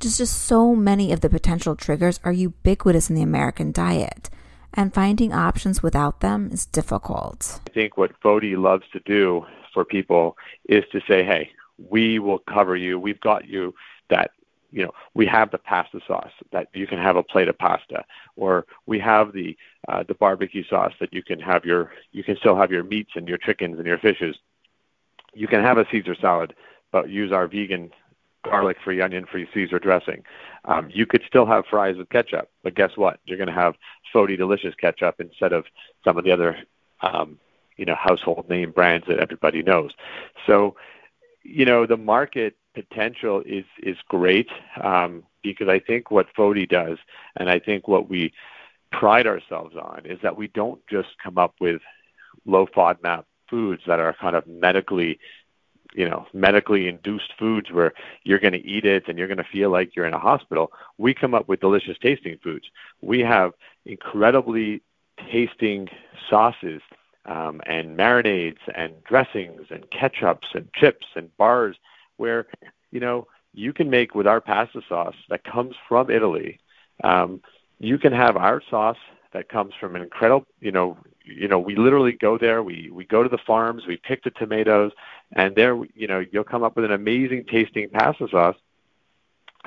Just, 0.00 0.18
just 0.18 0.42
so 0.42 0.74
many 0.74 1.12
of 1.12 1.20
the 1.20 1.30
potential 1.30 1.76
triggers 1.76 2.18
are 2.24 2.32
ubiquitous 2.32 3.08
in 3.08 3.16
the 3.16 3.22
American 3.22 3.70
diet, 3.70 4.28
and 4.74 4.92
finding 4.92 5.32
options 5.32 5.82
without 5.82 6.20
them 6.20 6.50
is 6.52 6.66
difficult. 6.66 7.60
I 7.68 7.72
think 7.72 7.96
what 7.96 8.10
FODY 8.20 8.56
loves 8.56 8.84
to 8.92 9.00
do 9.06 9.46
for 9.72 9.84
people 9.84 10.36
is 10.68 10.82
to 10.90 11.00
say, 11.08 11.24
hey, 11.24 11.50
we 11.78 12.18
will 12.18 12.38
cover 12.38 12.76
you. 12.76 12.98
We've 12.98 13.20
got 13.20 13.46
you 13.46 13.74
that 14.10 14.30
you 14.70 14.82
know, 14.82 14.92
we 15.14 15.24
have 15.26 15.52
the 15.52 15.58
pasta 15.58 16.00
sauce 16.04 16.32
that 16.50 16.66
you 16.74 16.88
can 16.88 16.98
have 16.98 17.14
a 17.14 17.22
plate 17.22 17.46
of 17.46 17.56
pasta, 17.56 18.04
or 18.34 18.66
we 18.86 18.98
have 18.98 19.32
the 19.32 19.56
uh, 19.86 20.02
the 20.02 20.14
barbecue 20.14 20.64
sauce 20.64 20.92
that 20.98 21.12
you 21.12 21.22
can 21.22 21.38
have 21.38 21.64
your 21.64 21.92
you 22.10 22.24
can 22.24 22.36
still 22.36 22.56
have 22.56 22.72
your 22.72 22.82
meats 22.82 23.12
and 23.14 23.28
your 23.28 23.38
chickens 23.38 23.78
and 23.78 23.86
your 23.86 23.98
fishes 23.98 24.36
you 25.34 25.48
can 25.48 25.62
have 25.62 25.78
a 25.78 25.86
Caesar 25.90 26.16
salad, 26.20 26.54
but 26.92 27.10
use 27.10 27.32
our 27.32 27.46
vegan 27.46 27.90
garlic 28.44 28.76
free, 28.84 29.00
onion 29.00 29.26
free 29.26 29.48
Caesar 29.52 29.78
dressing. 29.78 30.22
Um, 30.64 30.88
you 30.92 31.06
could 31.06 31.22
still 31.26 31.46
have 31.46 31.64
fries 31.66 31.96
with 31.96 32.08
ketchup, 32.10 32.50
but 32.62 32.74
guess 32.74 32.90
what? 32.96 33.20
You're 33.24 33.38
going 33.38 33.48
to 33.48 33.54
have 33.54 33.74
FODY 34.12 34.36
delicious 34.36 34.74
ketchup 34.74 35.16
instead 35.18 35.52
of 35.52 35.64
some 36.04 36.16
of 36.18 36.24
the 36.24 36.30
other, 36.30 36.56
um, 37.00 37.38
you 37.76 37.84
know, 37.84 37.96
household 37.96 38.48
name 38.48 38.70
brands 38.70 39.06
that 39.08 39.18
everybody 39.18 39.62
knows. 39.62 39.92
So, 40.46 40.76
you 41.44 41.64
know, 41.64 41.86
the 41.86 41.96
market 41.96 42.56
potential 42.74 43.42
is 43.44 43.64
is 43.82 43.96
great 44.08 44.48
um, 44.82 45.22
because 45.42 45.68
I 45.68 45.78
think 45.78 46.10
what 46.10 46.26
FODY 46.34 46.66
does, 46.66 46.98
and 47.36 47.48
I 47.48 47.58
think 47.58 47.86
what 47.86 48.08
we 48.08 48.32
pride 48.90 49.26
ourselves 49.26 49.76
on, 49.76 50.02
is 50.04 50.18
that 50.22 50.36
we 50.36 50.48
don't 50.48 50.80
just 50.88 51.08
come 51.22 51.38
up 51.38 51.54
with 51.60 51.80
low 52.46 52.66
FODMAP 52.66 53.24
foods 53.48 53.82
that 53.86 54.00
are 54.00 54.14
kind 54.14 54.34
of 54.34 54.46
medically 54.46 55.18
you 55.94 56.08
know 56.08 56.26
medically 56.32 56.88
induced 56.88 57.32
foods 57.38 57.70
where 57.70 57.92
you're 58.24 58.38
going 58.40 58.52
to 58.52 58.66
eat 58.66 58.84
it 58.84 59.04
and 59.06 59.18
you're 59.18 59.28
going 59.28 59.38
to 59.38 59.44
feel 59.44 59.70
like 59.70 59.94
you're 59.94 60.06
in 60.06 60.14
a 60.14 60.18
hospital. 60.18 60.72
We 60.98 61.14
come 61.14 61.34
up 61.34 61.48
with 61.48 61.60
delicious 61.60 61.98
tasting 61.98 62.38
foods. 62.42 62.66
We 63.00 63.20
have 63.20 63.52
incredibly 63.84 64.82
tasting 65.30 65.88
sauces 66.28 66.82
um, 67.26 67.60
and 67.66 67.96
marinades 67.96 68.58
and 68.74 68.92
dressings 69.04 69.62
and 69.70 69.90
ketchups 69.90 70.54
and 70.54 70.72
chips 70.72 71.06
and 71.16 71.34
bars, 71.36 71.76
where 72.16 72.46
you 72.90 73.00
know 73.00 73.26
you 73.52 73.72
can 73.72 73.90
make 73.90 74.14
with 74.14 74.26
our 74.26 74.40
pasta 74.40 74.82
sauce 74.88 75.16
that 75.28 75.44
comes 75.44 75.74
from 75.88 76.10
Italy. 76.10 76.58
Um, 77.02 77.40
you 77.78 77.98
can 77.98 78.12
have 78.12 78.36
our 78.36 78.62
sauce 78.70 78.98
that 79.32 79.48
comes 79.48 79.74
from 79.78 79.96
an 79.96 80.02
incredible, 80.02 80.46
you 80.60 80.72
know, 80.72 80.96
you 81.24 81.48
know, 81.48 81.58
we 81.58 81.74
literally 81.76 82.12
go 82.12 82.38
there. 82.38 82.62
We 82.62 82.90
we 82.92 83.04
go 83.04 83.22
to 83.22 83.28
the 83.28 83.38
farms. 83.38 83.86
We 83.86 83.96
pick 83.96 84.22
the 84.22 84.30
tomatoes, 84.30 84.92
and 85.32 85.54
there, 85.54 85.74
you 85.94 86.06
know, 86.06 86.24
you'll 86.30 86.44
come 86.44 86.62
up 86.62 86.76
with 86.76 86.84
an 86.84 86.92
amazing 86.92 87.44
tasting 87.44 87.88
pasta 87.88 88.28
sauce, 88.30 88.56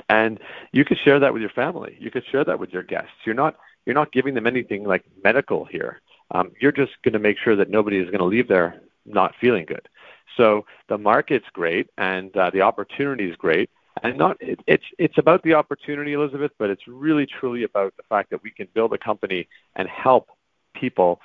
and 0.08 0.40
you 0.72 0.86
could 0.86 1.00
share 1.00 1.20
that 1.20 1.34
with 1.34 1.42
your 1.42 1.52
family. 1.52 1.98
You 2.00 2.12
could 2.12 2.26
share 2.26 2.46
that 2.46 2.60
with 2.60 2.72
your 2.72 2.84
guests. 2.84 3.12
You're 3.26 3.36
not 3.36 3.56
you're 3.86 3.96
not 3.96 4.12
giving 4.12 4.36
them 4.36 4.48
anything 4.48 4.84
like 4.84 5.04
medical 5.24 5.66
here. 5.66 6.02
Um, 6.32 6.52
you're 6.60 6.72
just 6.72 6.94
going 7.04 7.14
to 7.14 7.20
make 7.20 7.38
sure 7.38 7.56
that 7.56 7.70
nobody 7.70 7.98
is 7.98 8.06
going 8.06 8.20
to 8.20 8.26
leave 8.26 8.48
there 8.48 8.82
not 9.06 9.34
feeling 9.40 9.66
good. 9.66 9.88
So 10.36 10.66
the 10.90 10.98
market's 10.98 11.48
great, 11.54 11.90
and 11.98 12.36
uh, 12.38 12.52
the 12.52 12.62
opportunity 12.62 13.30
is 13.30 13.36
great, 13.38 13.70
and 14.04 14.18
not 14.18 14.38
it, 14.40 14.60
it's 14.68 14.84
it's 15.00 15.18
about 15.18 15.42
the 15.44 15.56
opportunity, 15.56 16.14
Elizabeth, 16.14 16.52
but 16.60 16.70
it's 16.70 16.88
really 16.88 17.26
truly 17.26 17.64
about 17.64 17.96
the 17.98 18.04
fact 18.04 18.30
that 18.30 18.44
we 18.44 18.52
can 18.52 18.68
build 18.74 18.94
a 18.94 18.98
company 18.98 19.48
and 19.76 19.88
help 19.88 20.30
people 20.76 21.22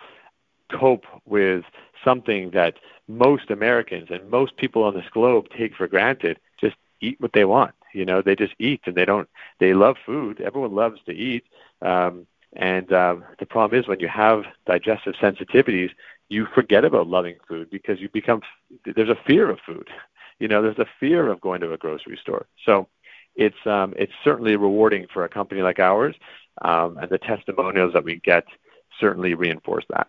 cope 0.70 1.04
with 1.26 1.64
something 2.04 2.50
that 2.52 2.74
most 3.08 3.50
Americans 3.50 4.08
and 4.10 4.30
most 4.30 4.56
people 4.56 4.84
on 4.84 4.94
this 4.94 5.04
globe 5.12 5.48
take 5.56 5.74
for 5.74 5.86
granted. 5.86 6.38
Just 6.60 6.76
eat 7.00 7.20
what 7.20 7.32
they 7.32 7.44
want. 7.44 7.74
You 7.92 8.06
know, 8.06 8.22
they 8.22 8.34
just 8.36 8.54
eat 8.58 8.80
and 8.86 8.94
they 8.94 9.04
don't. 9.04 9.28
They 9.58 9.74
love 9.74 9.96
food. 10.06 10.40
Everyone 10.40 10.74
loves 10.74 11.00
to 11.06 11.12
eat. 11.12 11.44
Um, 11.82 12.26
and 12.54 12.92
uh, 12.92 13.16
the 13.38 13.46
problem 13.46 13.80
is 13.80 13.88
when 13.88 14.00
you 14.00 14.08
have 14.08 14.44
digestive 14.66 15.14
sensitivities, 15.14 15.90
you 16.28 16.46
forget 16.54 16.84
about 16.84 17.06
loving 17.06 17.36
food 17.48 17.70
because 17.70 18.00
you 18.00 18.08
become 18.08 18.42
there's 18.84 19.08
a 19.08 19.18
fear 19.26 19.50
of 19.50 19.58
food. 19.64 19.88
You 20.38 20.48
know, 20.48 20.60
there's 20.60 20.78
a 20.78 20.86
fear 20.98 21.30
of 21.30 21.40
going 21.40 21.60
to 21.60 21.72
a 21.72 21.76
grocery 21.76 22.18
store. 22.20 22.46
So 22.66 22.88
it's 23.36 23.64
um, 23.64 23.94
it's 23.96 24.12
certainly 24.24 24.56
rewarding 24.56 25.06
for 25.12 25.24
a 25.24 25.28
company 25.28 25.62
like 25.62 25.78
ours, 25.78 26.16
um, 26.62 26.96
and 26.96 27.08
the 27.08 27.18
testimonials 27.18 27.92
that 27.92 28.02
we 28.02 28.16
get 28.24 28.44
certainly 28.98 29.34
reinforce 29.34 29.84
that. 29.90 30.08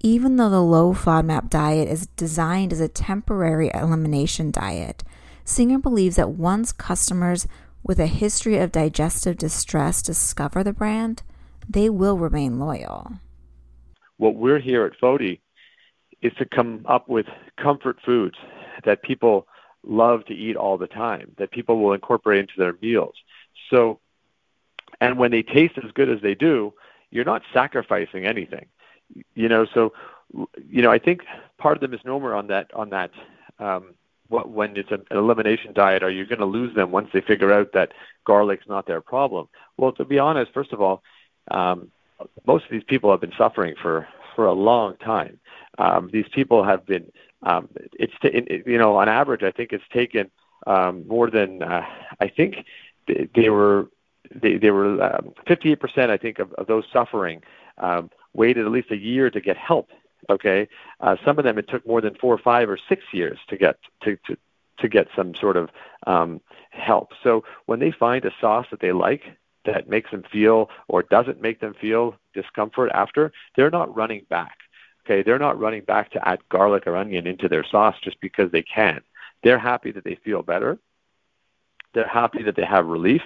Even 0.00 0.36
though 0.36 0.50
the 0.50 0.62
low 0.62 0.94
FODMAP 0.94 1.50
diet 1.50 1.88
is 1.88 2.06
designed 2.16 2.72
as 2.72 2.80
a 2.80 2.86
temporary 2.86 3.72
elimination 3.74 4.52
diet, 4.52 5.02
Singer 5.44 5.78
believes 5.78 6.14
that 6.14 6.30
once 6.30 6.70
customers 6.70 7.48
with 7.82 7.98
a 7.98 8.06
history 8.06 8.58
of 8.58 8.72
digestive 8.72 9.36
distress 9.36 10.02
discover 10.02 10.62
the 10.62 10.72
brand, 10.72 11.22
they 11.68 11.88
will 11.88 12.18
remain 12.18 12.58
loyal. 12.58 13.12
What 14.16 14.34
we're 14.34 14.58
here 14.58 14.84
at 14.84 14.96
FODY 15.00 15.40
is 16.20 16.32
to 16.34 16.44
come 16.44 16.84
up 16.86 17.08
with 17.08 17.26
comfort 17.56 17.98
foods 18.04 18.36
that 18.84 19.02
people 19.02 19.46
love 19.82 20.24
to 20.26 20.34
eat 20.34 20.56
all 20.56 20.76
the 20.76 20.86
time, 20.86 21.32
that 21.38 21.50
people 21.50 21.78
will 21.78 21.94
incorporate 21.94 22.40
into 22.40 22.52
their 22.58 22.74
meals. 22.82 23.14
So, 23.70 24.00
and 25.00 25.18
when 25.18 25.30
they 25.30 25.42
taste 25.42 25.78
as 25.82 25.90
good 25.92 26.10
as 26.10 26.20
they 26.20 26.34
do, 26.34 26.74
you're 27.10 27.24
not 27.24 27.42
sacrificing 27.52 28.26
anything 28.26 28.66
you 29.34 29.48
know, 29.48 29.66
so 29.72 29.92
you 30.68 30.82
know, 30.82 30.90
I 30.90 30.98
think 30.98 31.22
part 31.58 31.76
of 31.76 31.80
the 31.80 31.88
misnomer 31.88 32.34
on 32.34 32.46
that 32.48 32.72
on 32.74 32.90
that 32.90 33.10
um, 33.58 33.94
what, 34.30 34.48
when 34.48 34.76
it's 34.76 34.90
an 34.90 35.04
elimination 35.10 35.72
diet, 35.74 36.02
are 36.02 36.10
you 36.10 36.24
going 36.24 36.38
to 36.38 36.46
lose 36.46 36.74
them 36.74 36.90
once 36.90 37.08
they 37.12 37.20
figure 37.20 37.52
out 37.52 37.72
that 37.74 37.92
garlic's 38.26 38.66
not 38.68 38.86
their 38.86 39.00
problem? 39.00 39.48
Well, 39.76 39.92
to 39.92 40.04
be 40.04 40.18
honest, 40.18 40.52
first 40.54 40.72
of 40.72 40.80
all, 40.80 41.02
um, 41.50 41.90
most 42.46 42.64
of 42.64 42.70
these 42.70 42.84
people 42.84 43.10
have 43.10 43.20
been 43.20 43.32
suffering 43.36 43.74
for 43.80 44.06
for 44.36 44.46
a 44.46 44.52
long 44.52 44.96
time. 44.98 45.38
Um, 45.78 46.08
these 46.12 46.26
people 46.32 46.64
have 46.64 46.86
been, 46.86 47.10
um, 47.42 47.68
it's 47.98 48.12
t- 48.22 48.28
it, 48.28 48.66
you 48.66 48.78
know, 48.78 48.96
on 48.96 49.08
average, 49.08 49.42
I 49.42 49.50
think 49.50 49.72
it's 49.72 49.84
taken 49.92 50.30
um, 50.66 51.06
more 51.08 51.30
than 51.30 51.62
uh, 51.62 51.84
I 52.20 52.28
think 52.28 52.64
they, 53.08 53.28
they 53.34 53.50
were 53.50 53.88
they, 54.34 54.58
they 54.58 54.70
were 54.70 55.02
um, 55.02 55.32
58% 55.48 56.10
I 56.10 56.16
think 56.16 56.38
of, 56.38 56.52
of 56.54 56.66
those 56.66 56.84
suffering 56.92 57.42
um, 57.78 58.10
waited 58.32 58.64
at 58.64 58.70
least 58.70 58.90
a 58.90 58.96
year 58.96 59.30
to 59.30 59.40
get 59.40 59.56
help. 59.56 59.90
Okay, 60.28 60.68
uh, 61.00 61.16
some 61.24 61.38
of 61.38 61.44
them 61.44 61.58
it 61.58 61.68
took 61.68 61.86
more 61.86 62.00
than 62.00 62.14
four, 62.14 62.34
or 62.34 62.38
five, 62.38 62.68
or 62.68 62.78
six 62.88 63.02
years 63.12 63.38
to 63.48 63.56
get 63.56 63.78
to 64.02 64.16
to 64.26 64.36
to 64.78 64.88
get 64.88 65.08
some 65.14 65.34
sort 65.34 65.56
of 65.56 65.70
um, 66.06 66.40
help. 66.70 67.12
So 67.22 67.44
when 67.66 67.80
they 67.80 67.90
find 67.90 68.24
a 68.24 68.32
sauce 68.40 68.66
that 68.70 68.80
they 68.80 68.92
like 68.92 69.22
that 69.66 69.88
makes 69.88 70.10
them 70.10 70.24
feel 70.32 70.70
or 70.88 71.02
doesn't 71.02 71.40
make 71.40 71.60
them 71.60 71.74
feel 71.80 72.16
discomfort 72.32 72.90
after, 72.94 73.32
they're 73.56 73.70
not 73.70 73.94
running 73.94 74.24
back. 74.30 74.56
Okay, 75.04 75.22
they're 75.22 75.38
not 75.38 75.58
running 75.58 75.82
back 75.82 76.10
to 76.12 76.28
add 76.28 76.40
garlic 76.48 76.86
or 76.86 76.96
onion 76.96 77.26
into 77.26 77.48
their 77.48 77.64
sauce 77.64 77.96
just 78.02 78.20
because 78.20 78.50
they 78.50 78.62
can. 78.62 79.00
They're 79.42 79.58
happy 79.58 79.90
that 79.92 80.04
they 80.04 80.16
feel 80.16 80.42
better. 80.42 80.78
They're 81.92 82.06
happy 82.06 82.42
that 82.44 82.54
they 82.54 82.64
have 82.64 82.86
relief, 82.86 83.22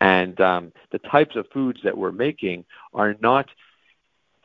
and 0.00 0.40
um, 0.40 0.72
the 0.90 0.98
types 0.98 1.36
of 1.36 1.46
foods 1.52 1.80
that 1.84 1.96
we're 1.96 2.10
making 2.10 2.64
are 2.92 3.14
not 3.20 3.48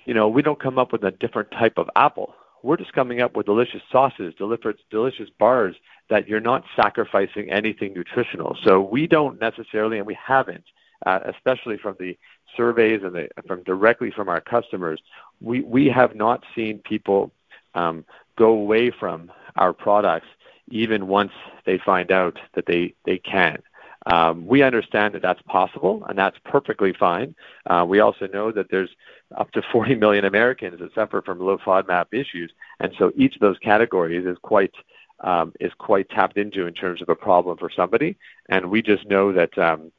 you 0.06 0.14
know, 0.14 0.28
we 0.28 0.42
don't 0.42 0.60
come 0.60 0.78
up 0.80 0.92
with 0.92 1.04
a 1.04 1.12
different 1.12 1.52
type 1.52 1.78
of 1.78 1.90
apple. 1.96 2.34
We're 2.64 2.78
just 2.78 2.94
coming 2.94 3.22
up 3.22 3.36
with 3.36 3.46
delicious 3.46 3.82
sauces, 3.92 4.34
delicious, 4.38 4.76
delicious 4.90 5.30
bars 5.38 5.76
that 6.10 6.28
you're 6.28 6.40
not 6.40 6.64
sacrificing 6.76 7.52
anything 7.52 7.94
nutritional. 7.94 8.58
So 8.64 8.82
we 8.82 9.08
don't 9.08 9.40
necessarily, 9.40 9.98
and 9.98 10.08
we 10.08 10.18
haven't, 10.24 10.64
uh, 11.06 11.20
especially 11.26 11.78
from 11.78 11.96
the 12.00 12.18
surveys 12.56 13.02
and 13.04 13.14
the, 13.14 13.30
from 13.48 13.64
directly 13.64 14.12
from 14.12 14.30
our 14.30 14.42
customers, 14.42 15.00
we, 15.42 15.62
we 15.62 15.88
have 15.88 16.16
not 16.16 16.44
seen 16.56 16.80
people 16.80 17.32
um, 17.76 18.06
go 18.38 18.50
away 18.50 18.92
from 18.92 19.32
our 19.58 19.74
products 19.74 20.28
even 20.70 21.08
once 21.08 21.32
they 21.66 21.78
find 21.78 22.12
out 22.12 22.40
that 22.54 22.66
they, 22.66 22.94
they 23.06 23.18
can. 23.18 23.62
Um, 24.06 24.46
we 24.46 24.62
understand 24.62 25.16
that 25.16 25.22
that's 25.24 25.42
possible, 25.44 26.06
and 26.08 26.18
that's 26.18 26.38
perfectly 26.46 26.94
fine. 26.94 27.36
Uh, 27.66 27.86
we 27.88 28.00
also 28.00 28.28
know 28.28 28.52
that 28.52 28.70
there's 28.70 28.92
up 29.36 29.52
to 29.52 29.62
40 29.72 29.96
million 29.96 30.26
Americans 30.26 30.80
that 30.80 30.94
suffer 30.94 31.22
from 31.22 31.40
low 31.40 31.58
FODMAP 31.58 32.08
issues, 32.12 32.52
and 32.80 32.94
so 32.98 33.12
each 33.16 33.36
of 33.36 33.42
those 33.42 33.58
categories 33.60 34.26
is 34.26 34.38
quite 34.42 34.74
um, 35.22 35.54
is 35.60 35.72
quite 35.78 36.10
tapped 36.10 36.38
into 36.38 36.68
in 36.68 36.74
terms 36.74 37.02
of 37.02 37.10
a 37.10 37.16
problem 37.16 37.58
for 37.58 37.70
somebody. 37.70 38.18
And 38.50 38.70
we 38.70 38.82
just 38.82 39.08
know 39.08 39.32
that 39.32 39.58
um, 39.58 39.92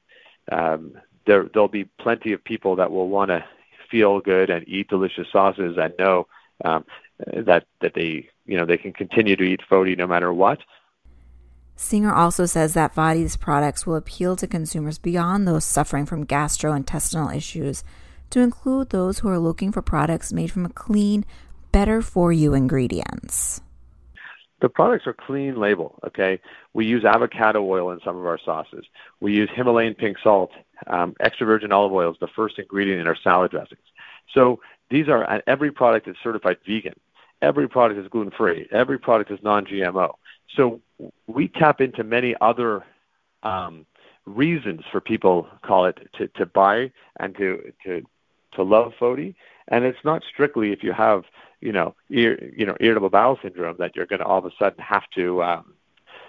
um, 0.53 0.93
there 1.27 1.49
there'll 1.53 1.69
be 1.69 1.89
plenty 1.99 2.33
of 2.33 2.45
people 2.45 2.77
that 2.77 2.91
will 2.91 3.09
want 3.09 3.31
to 3.31 3.45
feel 3.91 4.21
good 4.21 4.51
and 4.51 4.69
eat 4.69 4.89
delicious 4.89 5.27
sauces 5.33 5.77
and 5.79 5.95
know 5.99 6.27
um, 6.65 6.85
that 7.35 7.67
that 7.81 7.95
they 7.95 8.29
you 8.45 8.57
know 8.57 8.65
they 8.65 8.77
can 8.77 8.93
continue 8.93 9.37
to 9.37 9.43
eat 9.43 9.61
FODY 9.69 9.97
no 9.97 10.07
matter 10.07 10.33
what. 10.33 10.61
Singer 11.79 12.13
also 12.13 12.47
says 12.47 12.73
that 12.73 12.95
FODY's 12.95 13.37
products 13.37 13.87
will 13.87 13.97
appeal 13.97 14.35
to 14.37 14.47
consumers 14.47 14.99
beyond 14.99 15.47
those 15.47 15.65
suffering 15.65 16.07
from 16.07 16.27
gastrointestinal 16.27 17.37
issues 17.37 17.85
to 18.31 18.41
include 18.41 18.91
those 18.91 19.19
who 19.19 19.29
are 19.29 19.39
looking 19.39 19.71
for 19.73 19.83
products 19.83 20.33
made 20.33 20.51
from 20.51 20.67
clean, 20.71 21.27
better 21.73 22.01
for 22.01 22.33
you 22.33 22.55
ingredients. 22.55 23.61
The 24.63 24.71
products 24.71 25.07
are 25.07 25.13
clean 25.13 25.61
label, 25.61 25.99
okay? 26.07 26.41
We 26.73 26.87
use 26.87 27.05
avocado 27.05 27.63
oil 27.63 27.91
in 27.91 28.01
some 28.03 28.17
of 28.17 28.25
our 28.25 28.39
sauces. 28.43 28.87
We 29.21 29.35
use 29.35 29.51
Himalayan 29.55 29.95
pink 29.95 30.17
salt. 30.23 30.51
Um, 30.87 31.15
extra 31.21 31.47
virgin 31.47 31.73
olive 31.73 31.93
oil 31.93 32.11
is 32.11 32.17
the 32.21 32.29
first 32.35 32.59
ingredient 32.59 33.03
in 33.03 33.07
our 33.07 33.17
salad 33.23 33.51
dressings. 33.51 33.83
So 34.33 34.61
these 34.89 35.09
are, 35.09 35.43
every 35.47 35.71
product 35.71 36.09
is 36.09 36.17
certified 36.23 36.57
vegan. 36.67 36.95
Every 37.43 37.69
product 37.69 38.01
is 38.01 38.09
gluten 38.09 38.33
free. 38.35 38.67
Every 38.73 38.99
product 38.99 39.31
is 39.31 39.39
non 39.43 39.67
GMO. 39.67 40.15
So 40.57 40.81
we 41.27 41.49
tap 41.49 41.81
into 41.81 42.03
many 42.03 42.35
other 42.41 42.85
um, 43.43 43.87
reasons 44.25 44.83
for 44.91 45.01
people 45.01 45.47
call 45.63 45.85
it 45.87 46.09
to, 46.15 46.29
to 46.29 46.47
buy 46.47 46.91
and 47.21 47.37
to 47.37 47.73
to 47.85 48.03
to 48.53 48.63
love 48.63 48.93
FODY. 48.99 49.35
And 49.69 49.85
it's 49.85 50.05
not 50.05 50.23
strictly 50.29 50.73
if 50.73 50.83
you 50.83 50.93
have 50.93 51.25
you 51.61 51.73
know 51.73 51.95
ir- 52.11 52.51
you 52.57 52.67
know 52.67 52.77
irritable 52.81 53.11
bowel 53.11 53.39
syndrome 53.43 53.77
that 53.79 53.95
you're 53.95 54.07
going 54.07 54.21
to 54.21 54.27
all 54.27 54.39
of 54.39 54.47
a 54.47 54.51
sudden 54.59 54.79
have 54.83 55.09
to 55.15 55.43
um, 55.43 55.75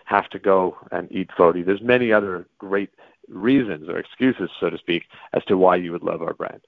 have 0.06 0.30
to 0.30 0.40
go 0.40 0.78
and 0.92 1.12
eat 1.12 1.30
FODY. 1.38 1.64
There's 1.64 1.82
many 1.82 2.12
other 2.12 2.48
great 2.58 2.92
reasons 3.28 3.90
or 3.90 3.98
excuses, 3.98 4.50
so 4.60 4.70
to 4.70 4.78
speak, 4.78 5.04
as 5.34 5.44
to 5.46 5.58
why 5.58 5.76
you 5.76 5.92
would 5.92 6.04
love 6.04 6.22
our 6.22 6.34
brand. 6.34 6.62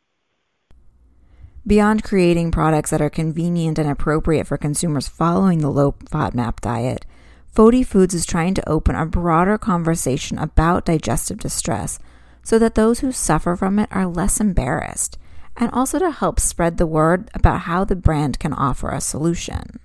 Beyond 1.65 2.03
creating 2.03 2.51
products 2.51 2.89
that 2.89 3.01
are 3.01 3.09
convenient 3.09 3.77
and 3.77 3.89
appropriate 3.89 4.47
for 4.47 4.57
consumers 4.57 5.07
following 5.07 5.59
the 5.59 5.69
low 5.69 5.91
FODMAP 5.91 6.61
diet, 6.61 7.05
FODY 7.51 7.83
Foods 7.83 8.13
is 8.13 8.25
trying 8.25 8.53
to 8.53 8.69
open 8.69 8.95
a 8.95 9.05
broader 9.05 9.57
conversation 9.57 10.37
about 10.37 10.85
digestive 10.85 11.39
distress 11.39 11.99
so 12.43 12.59
that 12.59 12.75
those 12.75 12.99
who 12.99 13.11
suffer 13.11 13.55
from 13.55 13.79
it 13.79 13.89
are 13.91 14.05
less 14.05 14.39
embarrassed, 14.39 15.17
and 15.57 15.71
also 15.71 15.99
to 15.99 16.11
help 16.11 16.39
spread 16.39 16.77
the 16.77 16.87
word 16.87 17.29
about 17.33 17.61
how 17.61 17.83
the 17.83 17.95
brand 17.95 18.39
can 18.39 18.53
offer 18.53 18.91
a 18.91 19.01
solution. 19.01 19.79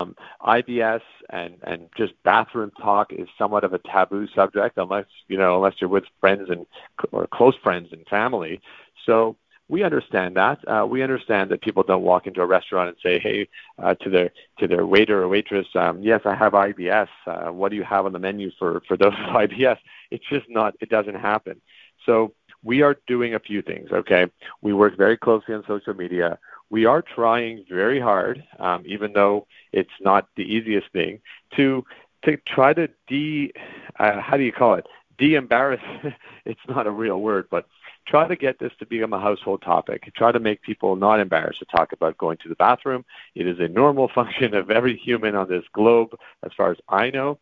Um, 0.00 0.14
IBS 0.46 1.02
and, 1.30 1.56
and 1.64 1.88
just 1.96 2.12
bathroom 2.24 2.70
talk 2.80 3.12
is 3.12 3.28
somewhat 3.36 3.64
of 3.64 3.72
a 3.72 3.78
taboo 3.78 4.26
subject 4.34 4.78
unless 4.78 5.06
you 5.28 5.36
know 5.36 5.56
unless 5.56 5.74
you're 5.80 5.90
with 5.90 6.04
friends 6.20 6.48
and 6.50 6.66
or 7.10 7.26
close 7.26 7.54
friends 7.62 7.88
and 7.92 8.06
family. 8.08 8.60
So 9.06 9.36
we 9.72 9.82
understand 9.82 10.36
that. 10.36 10.58
Uh, 10.68 10.86
we 10.86 11.02
understand 11.02 11.50
that 11.50 11.62
people 11.62 11.82
don't 11.82 12.02
walk 12.02 12.26
into 12.26 12.42
a 12.42 12.46
restaurant 12.46 12.90
and 12.90 12.98
say, 13.02 13.18
"Hey," 13.18 13.48
uh, 13.82 13.94
to 14.02 14.10
their 14.10 14.30
to 14.58 14.68
their 14.68 14.84
waiter 14.86 15.22
or 15.22 15.28
waitress, 15.28 15.66
um, 15.74 16.02
"Yes, 16.02 16.20
I 16.26 16.34
have 16.34 16.52
IBS. 16.52 17.08
Uh, 17.26 17.50
what 17.50 17.70
do 17.70 17.76
you 17.76 17.82
have 17.82 18.04
on 18.04 18.12
the 18.12 18.18
menu 18.18 18.50
for 18.58 18.82
for 18.86 18.98
those 18.98 19.14
IBS?" 19.44 19.78
It's 20.10 20.28
just 20.28 20.44
not. 20.50 20.74
It 20.82 20.90
doesn't 20.90 21.14
happen. 21.14 21.58
So 22.04 22.34
we 22.62 22.82
are 22.82 22.98
doing 23.06 23.34
a 23.34 23.40
few 23.40 23.62
things. 23.62 23.88
Okay, 23.90 24.26
we 24.60 24.74
work 24.74 24.98
very 24.98 25.16
closely 25.16 25.54
on 25.54 25.64
social 25.66 25.94
media. 25.94 26.38
We 26.68 26.84
are 26.84 27.00
trying 27.00 27.64
very 27.66 27.98
hard, 27.98 28.44
um, 28.58 28.82
even 28.84 29.14
though 29.14 29.46
it's 29.72 29.98
not 30.02 30.28
the 30.36 30.44
easiest 30.44 30.92
thing, 30.92 31.22
to 31.56 31.82
to 32.26 32.36
try 32.46 32.74
to 32.74 32.90
de 33.08 33.50
uh, 33.98 34.20
how 34.20 34.36
do 34.36 34.42
you 34.42 34.52
call 34.52 34.74
it 34.74 34.86
de-embarrass. 35.18 35.80
it's 36.44 36.66
not 36.68 36.86
a 36.86 36.90
real 36.90 37.20
word, 37.20 37.46
but 37.50 37.66
try 38.06 38.26
to 38.26 38.36
get 38.36 38.58
this 38.58 38.72
to 38.78 38.86
become 38.86 39.12
a 39.12 39.20
household 39.20 39.62
topic. 39.62 40.10
Try 40.14 40.32
to 40.32 40.40
make 40.40 40.62
people 40.62 40.96
not 40.96 41.20
embarrassed 41.20 41.60
to 41.60 41.64
talk 41.66 41.92
about 41.92 42.18
going 42.18 42.38
to 42.38 42.48
the 42.48 42.56
bathroom. 42.56 43.04
It 43.34 43.46
is 43.46 43.58
a 43.60 43.68
normal 43.68 44.08
function 44.14 44.54
of 44.54 44.70
every 44.70 44.96
human 44.96 45.34
on 45.34 45.48
this 45.48 45.64
globe, 45.72 46.16
as 46.42 46.52
far 46.56 46.70
as 46.70 46.78
I 46.88 47.10
know. 47.10 47.38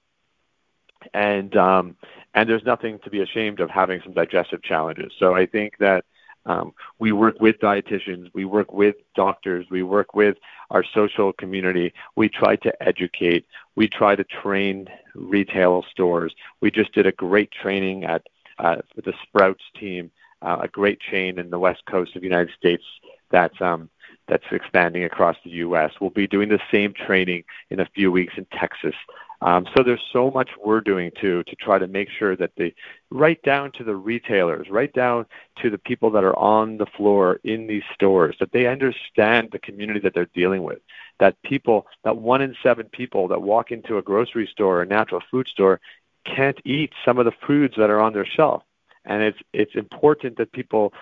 And 1.15 1.57
um, 1.57 1.97
and 2.35 2.49
there's 2.49 2.65
nothing 2.65 2.99
to 3.05 3.11
be 3.11 3.21
ashamed 3.21 3.61
of 3.61 3.71
having 3.71 4.01
some 4.03 4.13
digestive 4.13 4.63
challenges. 4.63 5.13
So 5.19 5.35
I 5.35 5.47
think 5.47 5.79
that 5.79 6.05
um, 6.47 6.73
we 6.99 7.13
work 7.13 7.41
with 7.41 7.59
dietitians, 7.59 8.31
we 8.35 8.45
work 8.45 8.73
with 8.73 8.97
doctors, 9.15 9.67
we 9.71 9.83
work 9.83 10.15
with 10.15 10.37
our 10.71 10.85
social 10.85 11.33
community. 11.33 11.93
We 12.17 12.29
try 12.29 12.57
to 12.57 12.83
educate, 12.83 13.47
we 13.77 13.89
try 13.89 14.15
to 14.17 14.25
train 14.25 14.89
retail 15.15 15.85
stores. 15.91 16.35
We 16.61 16.71
just 16.71 16.93
did 16.93 17.07
a 17.07 17.13
great 17.13 17.51
training 17.51 18.05
at 18.05 18.27
uh, 18.59 18.77
the 18.97 19.15
Sprouts 19.23 19.65
team 19.79 20.11
uh, 20.43 20.59
a 20.63 20.69
great 20.69 21.01
chain 21.01 21.39
in 21.39 21.51
the 21.51 21.59
west 21.59 21.83
coast 21.87 22.15
of 22.17 22.23
the 22.23 22.29
United 22.29 22.55
States 22.57 22.85
that's 23.31 23.61
um, 23.61 23.89
that's 24.29 24.45
expanding 24.53 25.05
across 25.05 25.37
the 25.45 25.51
U.S. 25.51 25.93
We'll 26.01 26.11
be 26.11 26.27
doing 26.27 26.49
the 26.49 26.61
same 26.71 26.93
training 26.93 27.45
in 27.71 27.81
a 27.81 27.89
few 27.95 28.13
weeks 28.13 28.35
in 28.37 28.47
Texas. 28.53 28.95
Um, 29.43 29.67
so 29.75 29.83
there's 29.83 30.03
so 30.13 30.31
much 30.31 30.51
we're 30.63 30.83
doing 30.83 31.11
too 31.19 31.43
to 31.45 31.57
try 31.57 31.79
to 31.79 31.87
make 31.87 32.11
sure 32.11 32.37
that 32.37 32.53
they, 32.57 32.75
right 33.11 33.43
down 33.43 33.73
to 33.73 33.85
the 33.85 33.97
retailers, 33.97 34.69
right 34.69 34.93
down 34.93 35.25
to 35.63 35.71
the 35.71 35.79
people 35.79 36.11
that 36.11 36.25
are 36.25 36.39
on 36.39 36.77
the 36.77 36.87
floor 36.87 37.41
in 37.43 37.67
these 37.67 37.83
stores, 37.95 38.37
that 38.39 38.53
they 38.53 38.67
understand 38.67 39.49
the 39.51 39.59
community 39.59 39.99
that 40.01 40.15
they're 40.15 40.29
dealing 40.35 40.63
with. 40.63 40.79
That 41.21 41.41
people, 41.43 41.87
that 42.05 42.19
one 42.19 42.43
in 42.43 42.55
seven 42.63 42.87
people 42.93 43.29
that 43.29 43.43
walk 43.43 43.73
into 43.73 43.97
a 43.97 44.03
grocery 44.03 44.47
store 44.47 44.79
or 44.79 44.83
a 44.83 44.87
natural 44.87 45.23
food 45.31 45.49
store 45.49 45.81
can't 46.25 46.61
eat 46.67 46.93
some 47.05 47.19
of 47.19 47.25
the 47.25 47.33
foods 47.47 47.75
that 47.79 47.91
are 47.91 48.01
on 48.01 48.13
their 48.13 48.27
shelf 48.27 48.63
and 49.05 49.23
it's 49.23 49.39
it's 49.53 49.75
important 49.75 50.37
that 50.39 50.53
people 50.53 50.93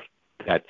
that 0.46 0.64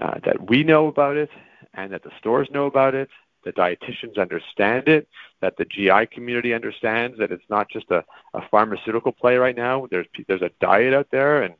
uh, 0.00 0.18
that 0.24 0.48
we 0.48 0.62
know 0.62 0.86
about 0.86 1.16
it 1.16 1.30
and 1.74 1.92
that 1.92 2.02
the 2.02 2.10
stores 2.18 2.48
know 2.50 2.66
about 2.66 2.94
it 2.94 3.08
the 3.44 3.52
dietitians 3.52 4.18
understand 4.18 4.88
it 4.88 5.08
that 5.40 5.56
the 5.56 5.64
gi 5.64 6.06
community 6.12 6.54
understands 6.54 7.18
that 7.18 7.32
it's 7.32 7.48
not 7.50 7.68
just 7.68 7.90
a, 7.90 8.04
a 8.34 8.40
pharmaceutical 8.50 9.12
play 9.12 9.36
right 9.36 9.56
now. 9.56 9.86
There's 9.90 10.06
there's 10.28 10.42
a 10.42 10.50
diet 10.60 10.94
out 10.94 11.08
there 11.10 11.42
and 11.42 11.54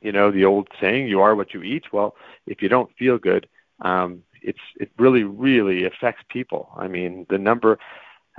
you 0.00 0.12
know 0.12 0.30
the 0.30 0.44
old 0.44 0.68
saying 0.80 1.08
you 1.08 1.20
are 1.20 1.34
what 1.34 1.54
you 1.54 1.62
eat. 1.62 1.92
Well 1.92 2.14
if 2.46 2.62
you 2.62 2.68
don't 2.68 2.90
feel 2.96 3.18
good 3.18 3.48
um, 3.80 4.22
it's 4.42 4.60
it 4.76 4.90
really 4.98 5.24
really 5.24 5.84
affects 5.84 6.22
people. 6.28 6.70
I 6.76 6.88
mean 6.88 7.26
the 7.28 7.38
number 7.38 7.78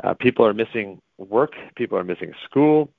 uh, 0.03 0.13
people 0.13 0.46
are 0.46 0.53
missing 0.53 1.01
work 1.17 1.53
people 1.75 1.98
are 1.98 2.03
missing 2.03 2.34
school 2.46 2.89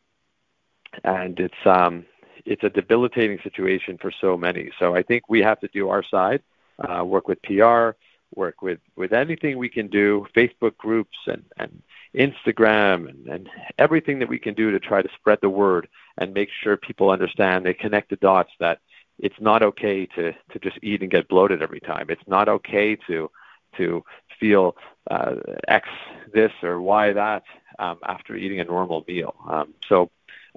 and 1.04 1.38
it's 1.38 1.66
um 1.66 2.04
it's 2.44 2.64
a 2.64 2.70
debilitating 2.70 3.38
situation 3.42 3.98
for 3.98 4.10
so 4.10 4.36
many. 4.36 4.70
So 4.78 4.94
I 4.94 5.02
think 5.02 5.28
we 5.28 5.40
have 5.40 5.60
to 5.60 5.68
do 5.68 5.88
our 5.88 6.02
side, 6.02 6.42
uh, 6.78 7.04
work 7.04 7.28
with 7.28 7.42
PR, 7.42 7.90
work 8.34 8.62
with, 8.62 8.80
with 8.96 9.12
anything 9.12 9.58
we 9.58 9.68
can 9.68 9.88
do, 9.88 10.26
Facebook 10.34 10.76
groups 10.76 11.16
and, 11.26 11.44
and 11.56 11.82
Instagram 12.14 13.08
and, 13.08 13.26
and 13.26 13.50
everything 13.78 14.18
that 14.18 14.28
we 14.28 14.38
can 14.38 14.54
do 14.54 14.70
to 14.70 14.80
try 14.80 15.02
to 15.02 15.08
spread 15.18 15.38
the 15.40 15.50
word 15.50 15.88
and 16.16 16.34
make 16.34 16.50
sure 16.62 16.76
people 16.76 17.10
understand 17.10 17.64
they 17.64 17.74
connect 17.74 18.10
the 18.10 18.16
dots 18.16 18.50
that 18.60 18.80
it's 19.18 19.40
not 19.40 19.62
okay 19.62 20.06
to, 20.06 20.32
to 20.32 20.58
just 20.62 20.78
eat 20.82 21.02
and 21.02 21.10
get 21.10 21.28
bloated 21.28 21.62
every 21.62 21.80
time. 21.80 22.06
It's 22.08 22.26
not 22.26 22.48
okay 22.48 22.96
to 23.08 23.30
to 23.76 24.02
feel 24.40 24.76
uh, 25.10 25.34
X 25.68 25.88
this 26.32 26.52
or 26.62 26.80
Y 26.80 27.12
that 27.12 27.42
um, 27.78 27.98
after 28.02 28.34
eating 28.34 28.60
a 28.60 28.64
normal 28.64 29.04
meal. 29.06 29.34
Um, 29.46 29.74
so 29.88 30.10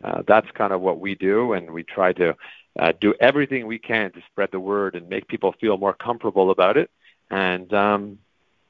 uh, 0.04 0.24
that's 0.28 0.50
kind 0.52 0.74
of 0.74 0.82
what 0.82 1.00
we 1.00 1.16
do, 1.16 1.54
and 1.54 1.72
we 1.72 1.84
try 1.84 2.14
to 2.14 2.36
uh, 2.80 2.94
do 3.00 3.14
everything 3.20 3.68
we 3.68 3.80
can 3.80 4.12
to 4.12 4.22
spread 4.32 4.50
the 4.52 4.60
word 4.60 4.96
and 4.96 5.10
make 5.10 5.28
people 5.28 5.54
feel 5.60 5.78
more 5.78 5.94
comfortable 5.94 6.52
about 6.52 6.78
it, 6.78 6.90
and 7.30 7.74
um, 7.74 8.20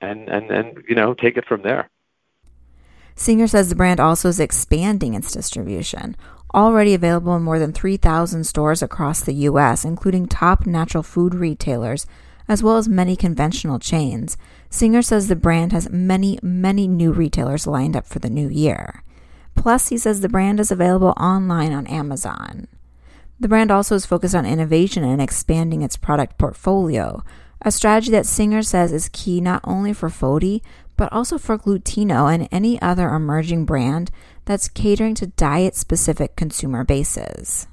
and 0.01 0.29
and 0.29 0.51
and 0.51 0.83
you 0.87 0.95
know 0.95 1.13
take 1.13 1.37
it 1.37 1.45
from 1.45 1.61
there. 1.61 1.89
Singer 3.15 3.47
says 3.47 3.69
the 3.69 3.75
brand 3.75 3.99
also 3.99 4.29
is 4.29 4.39
expanding 4.39 5.13
its 5.13 5.31
distribution. 5.31 6.15
Already 6.53 6.93
available 6.93 7.35
in 7.35 7.43
more 7.43 7.59
than 7.59 7.71
3,000 7.71 8.45
stores 8.45 8.81
across 8.81 9.21
the 9.21 9.33
U.S., 9.33 9.85
including 9.85 10.27
top 10.27 10.65
natural 10.65 11.03
food 11.03 11.35
retailers, 11.35 12.05
as 12.47 12.63
well 12.63 12.77
as 12.77 12.89
many 12.89 13.15
conventional 13.15 13.79
chains. 13.79 14.37
Singer 14.69 15.01
says 15.01 15.27
the 15.27 15.35
brand 15.35 15.71
has 15.71 15.89
many, 15.89 16.39
many 16.41 16.87
new 16.87 17.11
retailers 17.11 17.67
lined 17.67 17.95
up 17.95 18.05
for 18.05 18.19
the 18.19 18.29
new 18.29 18.49
year. 18.49 19.03
Plus, 19.55 19.89
he 19.89 19.97
says 19.97 20.21
the 20.21 20.29
brand 20.29 20.59
is 20.59 20.71
available 20.71 21.13
online 21.17 21.71
on 21.71 21.87
Amazon. 21.87 22.67
The 23.39 23.47
brand 23.47 23.71
also 23.71 23.95
is 23.95 24.05
focused 24.05 24.35
on 24.35 24.45
innovation 24.45 25.03
and 25.03 25.21
expanding 25.21 25.81
its 25.81 25.97
product 25.97 26.37
portfolio, 26.37 27.23
a 27.63 27.71
strategy 27.71 28.11
that 28.11 28.25
Singer 28.25 28.63
says 28.63 28.91
is 28.91 29.09
key 29.09 29.39
not 29.41 29.61
only 29.63 29.93
for 29.93 30.09
FODY, 30.09 30.61
but 30.97 31.11
also 31.11 31.37
for 31.37 31.57
Glutino 31.57 32.31
and 32.31 32.47
any 32.51 32.81
other 32.81 33.09
emerging 33.09 33.65
brand 33.65 34.11
that's 34.45 34.67
catering 34.67 35.15
to 35.15 35.27
diet 35.27 35.75
specific 35.75 36.35
consumer 36.35 36.83
bases. 36.83 37.67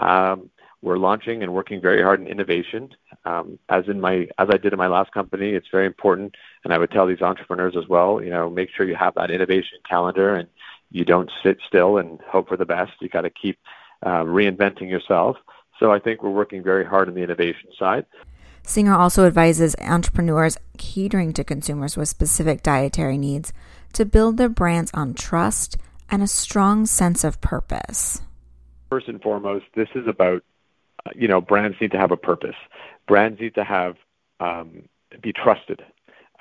Um, 0.00 0.50
we're 0.82 0.98
launching 0.98 1.42
and 1.42 1.52
working 1.52 1.80
very 1.80 2.02
hard 2.02 2.20
in 2.20 2.28
innovation. 2.28 2.90
Um, 3.24 3.58
as 3.68 3.84
in 3.88 4.00
my 4.00 4.28
as 4.38 4.48
I 4.50 4.56
did 4.56 4.72
in 4.72 4.78
my 4.78 4.86
last 4.86 5.10
company, 5.12 5.50
it's 5.50 5.66
very 5.72 5.86
important, 5.86 6.34
and 6.62 6.72
I 6.72 6.78
would 6.78 6.90
tell 6.90 7.06
these 7.06 7.22
entrepreneurs 7.22 7.74
as 7.76 7.88
well. 7.88 8.22
You 8.22 8.30
know, 8.30 8.48
make 8.48 8.68
sure 8.76 8.86
you 8.86 8.94
have 8.94 9.14
that 9.14 9.30
innovation 9.30 9.78
calendar 9.88 10.34
and 10.34 10.48
you 10.96 11.04
don't 11.04 11.30
sit 11.42 11.58
still 11.66 11.98
and 11.98 12.18
hope 12.22 12.48
for 12.48 12.56
the 12.56 12.64
best. 12.64 12.92
You 13.00 13.10
got 13.10 13.22
to 13.22 13.30
keep 13.30 13.58
uh, 14.02 14.24
reinventing 14.24 14.88
yourself. 14.88 15.36
So 15.78 15.92
I 15.92 15.98
think 15.98 16.22
we're 16.22 16.30
working 16.30 16.62
very 16.62 16.86
hard 16.86 17.08
on 17.08 17.14
the 17.14 17.22
innovation 17.22 17.68
side. 17.78 18.06
Singer 18.62 18.94
also 18.94 19.26
advises 19.26 19.76
entrepreneurs 19.78 20.56
catering 20.78 21.34
to 21.34 21.44
consumers 21.44 21.98
with 21.98 22.08
specific 22.08 22.62
dietary 22.62 23.18
needs 23.18 23.52
to 23.92 24.06
build 24.06 24.38
their 24.38 24.48
brands 24.48 24.90
on 24.94 25.12
trust 25.12 25.76
and 26.10 26.22
a 26.22 26.26
strong 26.26 26.86
sense 26.86 27.24
of 27.24 27.42
purpose. 27.42 28.22
First 28.88 29.08
and 29.08 29.20
foremost, 29.20 29.66
this 29.74 29.88
is 29.94 30.06
about, 30.08 30.42
uh, 31.04 31.10
you 31.14 31.28
know, 31.28 31.42
brands 31.42 31.76
need 31.78 31.90
to 31.90 31.98
have 31.98 32.10
a 32.10 32.16
purpose. 32.16 32.56
Brands 33.06 33.38
need 33.38 33.54
to 33.56 33.64
have, 33.64 33.96
um, 34.40 34.88
be 35.20 35.32
trusted. 35.32 35.84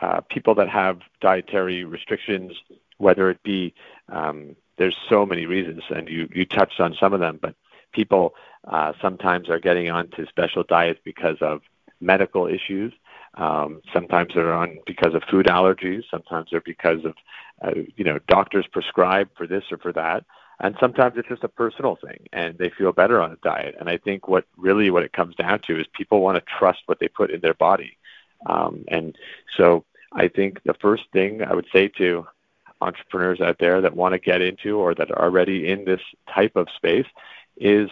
Uh, 0.02 0.22
people 0.30 0.56
that 0.56 0.70
have 0.70 1.00
dietary 1.20 1.84
restrictions, 1.84 2.54
whether 2.98 3.30
it 3.30 3.44
be 3.44 3.74
um, 4.10 4.56
there's 4.78 4.96
so 5.10 5.26
many 5.26 5.46
reasons, 5.46 5.82
and 5.90 6.08
you 6.10 6.28
you 6.34 6.46
touched 6.46 6.80
on 6.80 6.96
some 7.00 7.14
of 7.14 7.20
them, 7.20 7.40
but 7.42 7.56
people 7.92 8.34
uh, 8.68 8.94
sometimes 9.02 9.50
are 9.50 9.60
getting 9.60 9.90
onto 9.90 10.26
special 10.28 10.64
diets 10.64 11.00
because 11.04 11.38
of 11.42 11.62
medical 12.02 12.48
issues. 12.48 12.94
Um, 13.36 13.82
sometimes 13.94 14.34
they're 14.34 14.54
on 14.54 14.80
because 14.86 15.14
of 15.14 15.24
food 15.30 15.48
allergies. 15.48 16.04
Sometimes 16.10 16.50
they're 16.52 16.62
because 16.62 17.04
of 17.06 17.14
uh, 17.62 17.82
you 17.96 18.04
know 18.04 18.20
doctors 18.28 18.66
prescribe 18.72 19.30
for 19.38 19.48
this 19.48 19.64
or 19.72 19.78
for 19.78 19.94
that. 19.94 20.26
And 20.60 20.76
sometimes 20.80 21.16
it's 21.18 21.28
just 21.28 21.44
a 21.44 21.50
personal 21.50 21.98
thing, 21.98 22.28
and 22.32 22.58
they 22.58 22.70
feel 22.70 22.94
better 22.94 23.22
on 23.22 23.32
a 23.32 23.38
diet. 23.44 23.76
And 23.78 23.90
I 23.90 23.98
think 23.98 24.30
what 24.30 24.46
really 24.56 24.90
what 24.90 25.04
it 25.04 25.12
comes 25.12 25.36
down 25.36 25.60
to 25.68 25.80
is 25.80 25.86
people 25.94 26.22
want 26.22 26.38
to 26.38 26.44
trust 26.58 26.80
what 26.86 27.00
they 27.00 27.10
put 27.10 27.30
in 27.30 27.42
their 27.42 27.54
body. 27.54 27.98
Um, 28.46 28.86
and 28.88 29.18
so 29.58 29.84
I 30.14 30.30
think 30.30 30.64
the 30.64 30.76
first 30.76 31.04
thing 31.12 31.44
I 31.44 31.54
would 31.54 31.68
say 31.74 31.90
to 31.98 32.26
entrepreneurs 32.86 33.42
out 33.42 33.58
there 33.60 33.82
that 33.82 33.96
want 33.96 34.14
to 34.14 34.20
get 34.20 34.42
into 34.42 34.78
or 34.78 34.96
that 34.96 35.12
are 35.12 35.24
already 35.24 35.70
in 35.70 35.86
this 35.86 36.02
type 36.34 36.56
of 36.56 36.68
space 36.76 37.08
is 37.58 37.90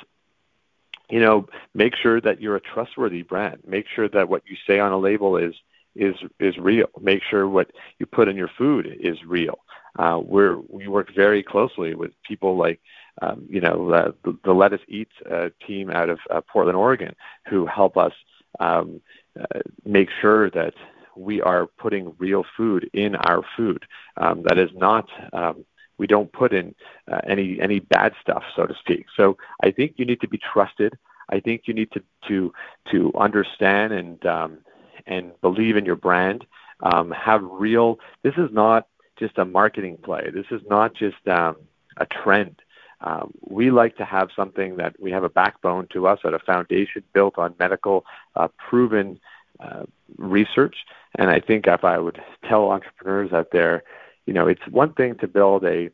you 1.09 1.19
know 1.19 1.47
make 1.73 1.95
sure 1.95 2.19
that 2.21 2.41
you're 2.41 2.55
a 2.55 2.61
trustworthy 2.61 3.23
brand. 3.23 3.59
Make 3.65 3.85
sure 3.93 4.07
that 4.09 4.29
what 4.29 4.43
you 4.47 4.55
say 4.67 4.79
on 4.79 4.91
a 4.91 4.97
label 4.97 5.37
is 5.37 5.53
is 5.95 6.15
is 6.39 6.57
real. 6.57 6.87
Make 7.01 7.21
sure 7.29 7.47
what 7.47 7.71
you 7.99 8.05
put 8.05 8.27
in 8.27 8.35
your 8.35 8.49
food 8.57 8.97
is 8.99 9.17
real. 9.25 9.59
Uh, 9.97 10.19
we're 10.23 10.57
we 10.69 10.87
work 10.87 11.13
very 11.15 11.43
closely 11.43 11.93
with 11.93 12.11
people 12.23 12.57
like 12.57 12.79
um, 13.21 13.45
you 13.49 13.61
know 13.61 13.91
uh, 13.91 14.11
the, 14.23 14.37
the 14.43 14.53
Let 14.53 14.73
Us 14.73 14.79
Eat 14.87 15.09
uh, 15.29 15.49
team 15.67 15.89
out 15.91 16.09
of 16.09 16.19
uh, 16.29 16.41
Portland, 16.41 16.77
Oregon, 16.77 17.15
who 17.47 17.65
help 17.65 17.97
us 17.97 18.13
um, 18.59 19.01
uh, 19.39 19.59
make 19.85 20.09
sure 20.21 20.49
that 20.51 20.73
we 21.15 21.41
are 21.41 21.67
putting 21.67 22.13
real 22.17 22.45
food 22.55 22.89
in 22.93 23.15
our 23.15 23.43
food. 23.55 23.85
Um, 24.17 24.43
that 24.43 24.57
is 24.57 24.69
not 24.73 25.09
um, 25.33 25.65
we 25.97 26.07
don't 26.07 26.31
put 26.31 26.53
in 26.53 26.75
uh, 27.11 27.21
any 27.27 27.59
any 27.61 27.79
bad 27.79 28.13
stuff, 28.21 28.43
so 28.55 28.65
to 28.65 28.75
speak. 28.75 29.05
So 29.15 29.37
I 29.63 29.71
think 29.71 29.93
you 29.97 30.05
need 30.05 30.21
to 30.21 30.27
be 30.27 30.37
trusted. 30.39 30.97
I 31.29 31.39
think 31.39 31.63
you 31.65 31.73
need 31.73 31.91
to 31.91 32.01
to 32.27 32.53
to 32.91 33.11
understand 33.17 33.93
and 33.93 34.25
um, 34.25 34.57
and 35.05 35.39
believe 35.41 35.77
in 35.77 35.85
your 35.85 35.95
brand. 35.95 36.45
Um, 36.81 37.11
have 37.11 37.41
real. 37.43 37.99
This 38.23 38.33
is 38.37 38.49
not 38.51 38.87
just 39.17 39.37
a 39.37 39.45
marketing 39.45 39.97
play. 39.97 40.29
This 40.33 40.47
is 40.51 40.61
not 40.69 40.93
just 40.93 41.25
um, 41.27 41.55
a 41.97 42.05
trend. 42.05 42.61
Um, 43.01 43.33
we 43.41 43.69
like 43.69 43.97
to 43.97 44.05
have 44.05 44.29
something 44.35 44.77
that 44.77 44.95
we 44.99 45.11
have 45.11 45.23
a 45.23 45.29
backbone 45.29 45.87
to 45.93 46.07
us, 46.07 46.19
at 46.23 46.33
a 46.33 46.39
foundation 46.39 47.03
built 47.13 47.37
on 47.37 47.53
medical 47.59 48.05
uh, 48.35 48.47
proven 48.57 49.19
uh, 49.59 49.83
research. 50.17 50.75
And 51.15 51.29
I 51.29 51.39
think 51.39 51.67
if 51.67 51.83
I 51.83 51.99
would 51.99 52.21
tell 52.47 52.71
entrepreneurs 52.71 53.31
out 53.33 53.51
there, 53.51 53.83
you 54.25 54.33
know, 54.33 54.47
it's 54.47 54.65
one 54.69 54.93
thing 54.93 55.15
to 55.15 55.27
build 55.27 55.63
a 55.65 55.89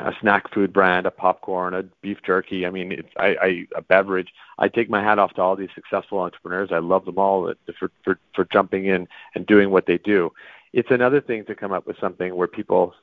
a 0.00 0.12
snack 0.20 0.52
food 0.54 0.72
brand, 0.72 1.06
a 1.06 1.10
popcorn, 1.10 1.74
a 1.74 1.82
beef 2.00 2.18
jerky. 2.24 2.66
I 2.66 2.70
mean, 2.70 2.92
it's 2.92 3.08
I, 3.18 3.36
I 3.40 3.66
a 3.76 3.82
beverage. 3.82 4.32
I 4.58 4.68
take 4.68 4.88
my 4.88 5.02
hat 5.02 5.18
off 5.18 5.34
to 5.34 5.42
all 5.42 5.54
these 5.54 5.68
successful 5.74 6.18
entrepreneurs. 6.18 6.70
I 6.72 6.78
love 6.78 7.04
them 7.04 7.18
all 7.18 7.52
for 7.78 7.90
for 8.02 8.18
for 8.34 8.44
jumping 8.46 8.86
in 8.86 9.06
and 9.34 9.46
doing 9.46 9.70
what 9.70 9.86
they 9.86 9.98
do. 9.98 10.32
It's 10.72 10.90
another 10.90 11.20
thing 11.20 11.44
to 11.46 11.54
come 11.54 11.72
up 11.72 11.86
with 11.86 11.98
something 11.98 12.34
where 12.34 12.48
people 12.48 12.94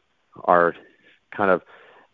are 0.44 0.76
kind 1.32 1.52
of 1.52 1.62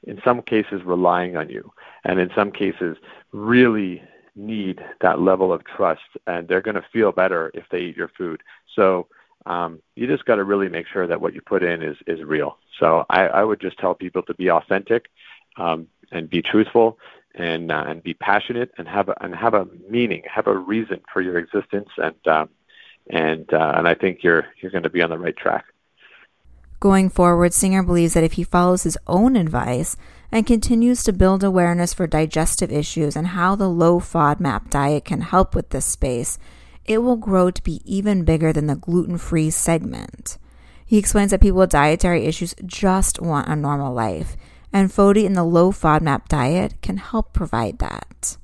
in 0.04 0.22
some 0.24 0.42
cases 0.42 0.82
relying 0.86 1.36
on 1.36 1.50
you 1.50 1.72
and 2.04 2.20
in 2.20 2.30
some 2.36 2.52
cases 2.52 2.98
really 3.32 4.02
need 4.36 4.82
that 5.02 5.20
level 5.20 5.52
of 5.52 5.64
trust 5.66 6.02
and 6.28 6.48
they're 6.48 6.62
going 6.62 6.76
to 6.76 6.86
feel 6.94 7.12
better 7.12 7.52
if 7.54 7.66
they 7.72 7.80
eat 7.80 7.98
your 7.98 8.12
food. 8.18 8.42
So 8.76 9.08
um, 9.46 9.82
you 9.96 10.08
just 10.08 10.26
got 10.26 10.36
to 10.36 10.44
really 10.44 10.70
make 10.70 10.88
sure 10.88 11.08
that 11.08 11.22
what 11.22 11.34
you 11.34 11.42
put 11.42 11.64
in 11.64 11.82
is 11.82 11.98
is 12.08 12.24
real. 12.24 12.58
So 12.80 13.06
i, 13.10 13.28
I 13.28 13.44
would 13.44 13.60
just 13.60 13.78
tell 13.78 13.94
people 13.94 14.22
to 14.24 14.34
be 14.34 14.50
authentic 14.50 15.08
um, 15.58 15.88
and 16.12 16.30
be 16.30 16.42
truthful 16.42 16.98
and 17.36 17.72
uh, 17.72 17.86
and 17.88 18.04
be 18.04 18.14
passionate 18.14 18.72
and 18.78 18.88
have 18.88 19.10
a 19.10 19.16
and 19.22 19.36
have 19.36 19.54
a 19.54 19.68
meaning 19.90 20.24
have 20.34 20.48
a 20.48 20.58
reason 20.58 21.02
for 21.12 21.22
your 21.22 21.38
existence 21.38 21.90
and 21.98 22.28
um, 22.28 22.50
and 23.10 23.54
uh, 23.54 23.74
and 23.76 23.88
i 23.88 23.94
think 23.94 24.24
you're 24.24 24.46
you're 24.62 24.72
going 24.72 24.84
to 24.84 24.90
be 24.90 25.02
on 25.02 25.10
the 25.10 25.18
right 25.18 25.38
track. 25.38 25.66
Going 26.80 27.10
forward, 27.10 27.54
Singer 27.54 27.84
believes 27.84 28.14
that 28.14 28.24
if 28.24 28.34
he 28.34 28.44
follows 28.46 28.84
his 28.84 28.98
own 29.06 29.36
advice 29.36 29.98
and 30.32 30.46
continues 30.46 31.04
to 31.04 31.14
build 31.14 31.44
awareness 31.44 31.94
for 31.94 32.08
digestive 32.08 32.72
issues 32.72 33.16
and 33.16 33.28
how 33.28 33.56
the 33.56 33.70
low 33.70 34.00
FODMAP 34.00 34.70
diet 34.70 35.06
can 35.06 35.22
help 35.22 35.56
with 35.56 35.70
this 35.70 35.86
space, 35.86 36.38
it 36.86 37.00
will 37.00 37.18
grow 37.18 37.52
to 37.52 37.64
be 37.64 37.82
even 37.86 38.24
bigger 38.24 38.54
than 38.54 38.68
the 38.68 38.76
gluten 38.76 39.18
free 39.18 39.50
segment. 39.50 40.38
He 40.86 40.98
explains 40.98 41.32
that 41.32 41.42
people 41.42 41.60
with 41.60 41.70
dietary 41.70 42.26
issues 42.26 42.56
just 42.66 43.22
want 43.22 43.48
a 43.48 43.56
normal 43.56 43.94
life, 43.94 44.36
and 44.74 44.92
FODY 44.92 45.26
and 45.26 45.36
the 45.36 45.44
low 45.44 45.72
FODMAP 45.72 46.28
diet 46.28 46.76
can 46.82 46.98
help 46.98 47.34
provide 47.34 47.80
that. 47.80 48.38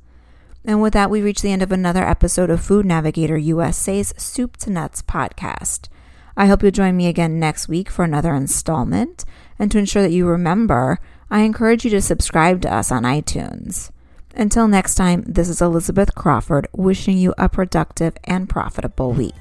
And 0.64 0.82
with 0.82 0.94
that, 0.94 1.12
we 1.12 1.22
reach 1.22 1.42
the 1.42 1.52
end 1.52 1.62
of 1.62 1.72
another 1.72 2.04
episode 2.04 2.50
of 2.50 2.62
Food 2.62 2.88
Navigator 2.88 3.38
USA's 3.38 4.14
Soup 4.18 4.58
to 4.58 4.72
Nuts 4.72 5.04
podcast. 5.04 5.90
I 6.36 6.48
hope 6.48 6.64
you'll 6.64 6.72
join 6.72 6.98
me 6.98 7.08
again 7.08 7.40
next 7.40 7.68
week 7.68 7.90
for 7.90 8.04
another 8.04 8.34
installment. 8.34 9.24
And 9.58 9.72
to 9.72 9.78
ensure 9.78 10.02
that 10.02 10.12
you 10.12 10.26
remember, 10.26 11.00
I 11.30 11.42
encourage 11.42 11.84
you 11.84 11.92
to 11.92 12.02
subscribe 12.02 12.62
to 12.62 12.74
us 12.74 12.92
on 12.92 13.04
iTunes. 13.04 13.92
Until 14.36 14.68
next 14.68 14.96
time, 14.96 15.24
this 15.26 15.50
is 15.50 15.62
Elizabeth 15.62 16.14
Crawford 16.14 16.68
wishing 16.74 17.18
you 17.18 17.34
a 17.38 17.50
productive 17.50 18.16
and 18.26 18.50
profitable 18.50 19.14
week. 19.14 19.34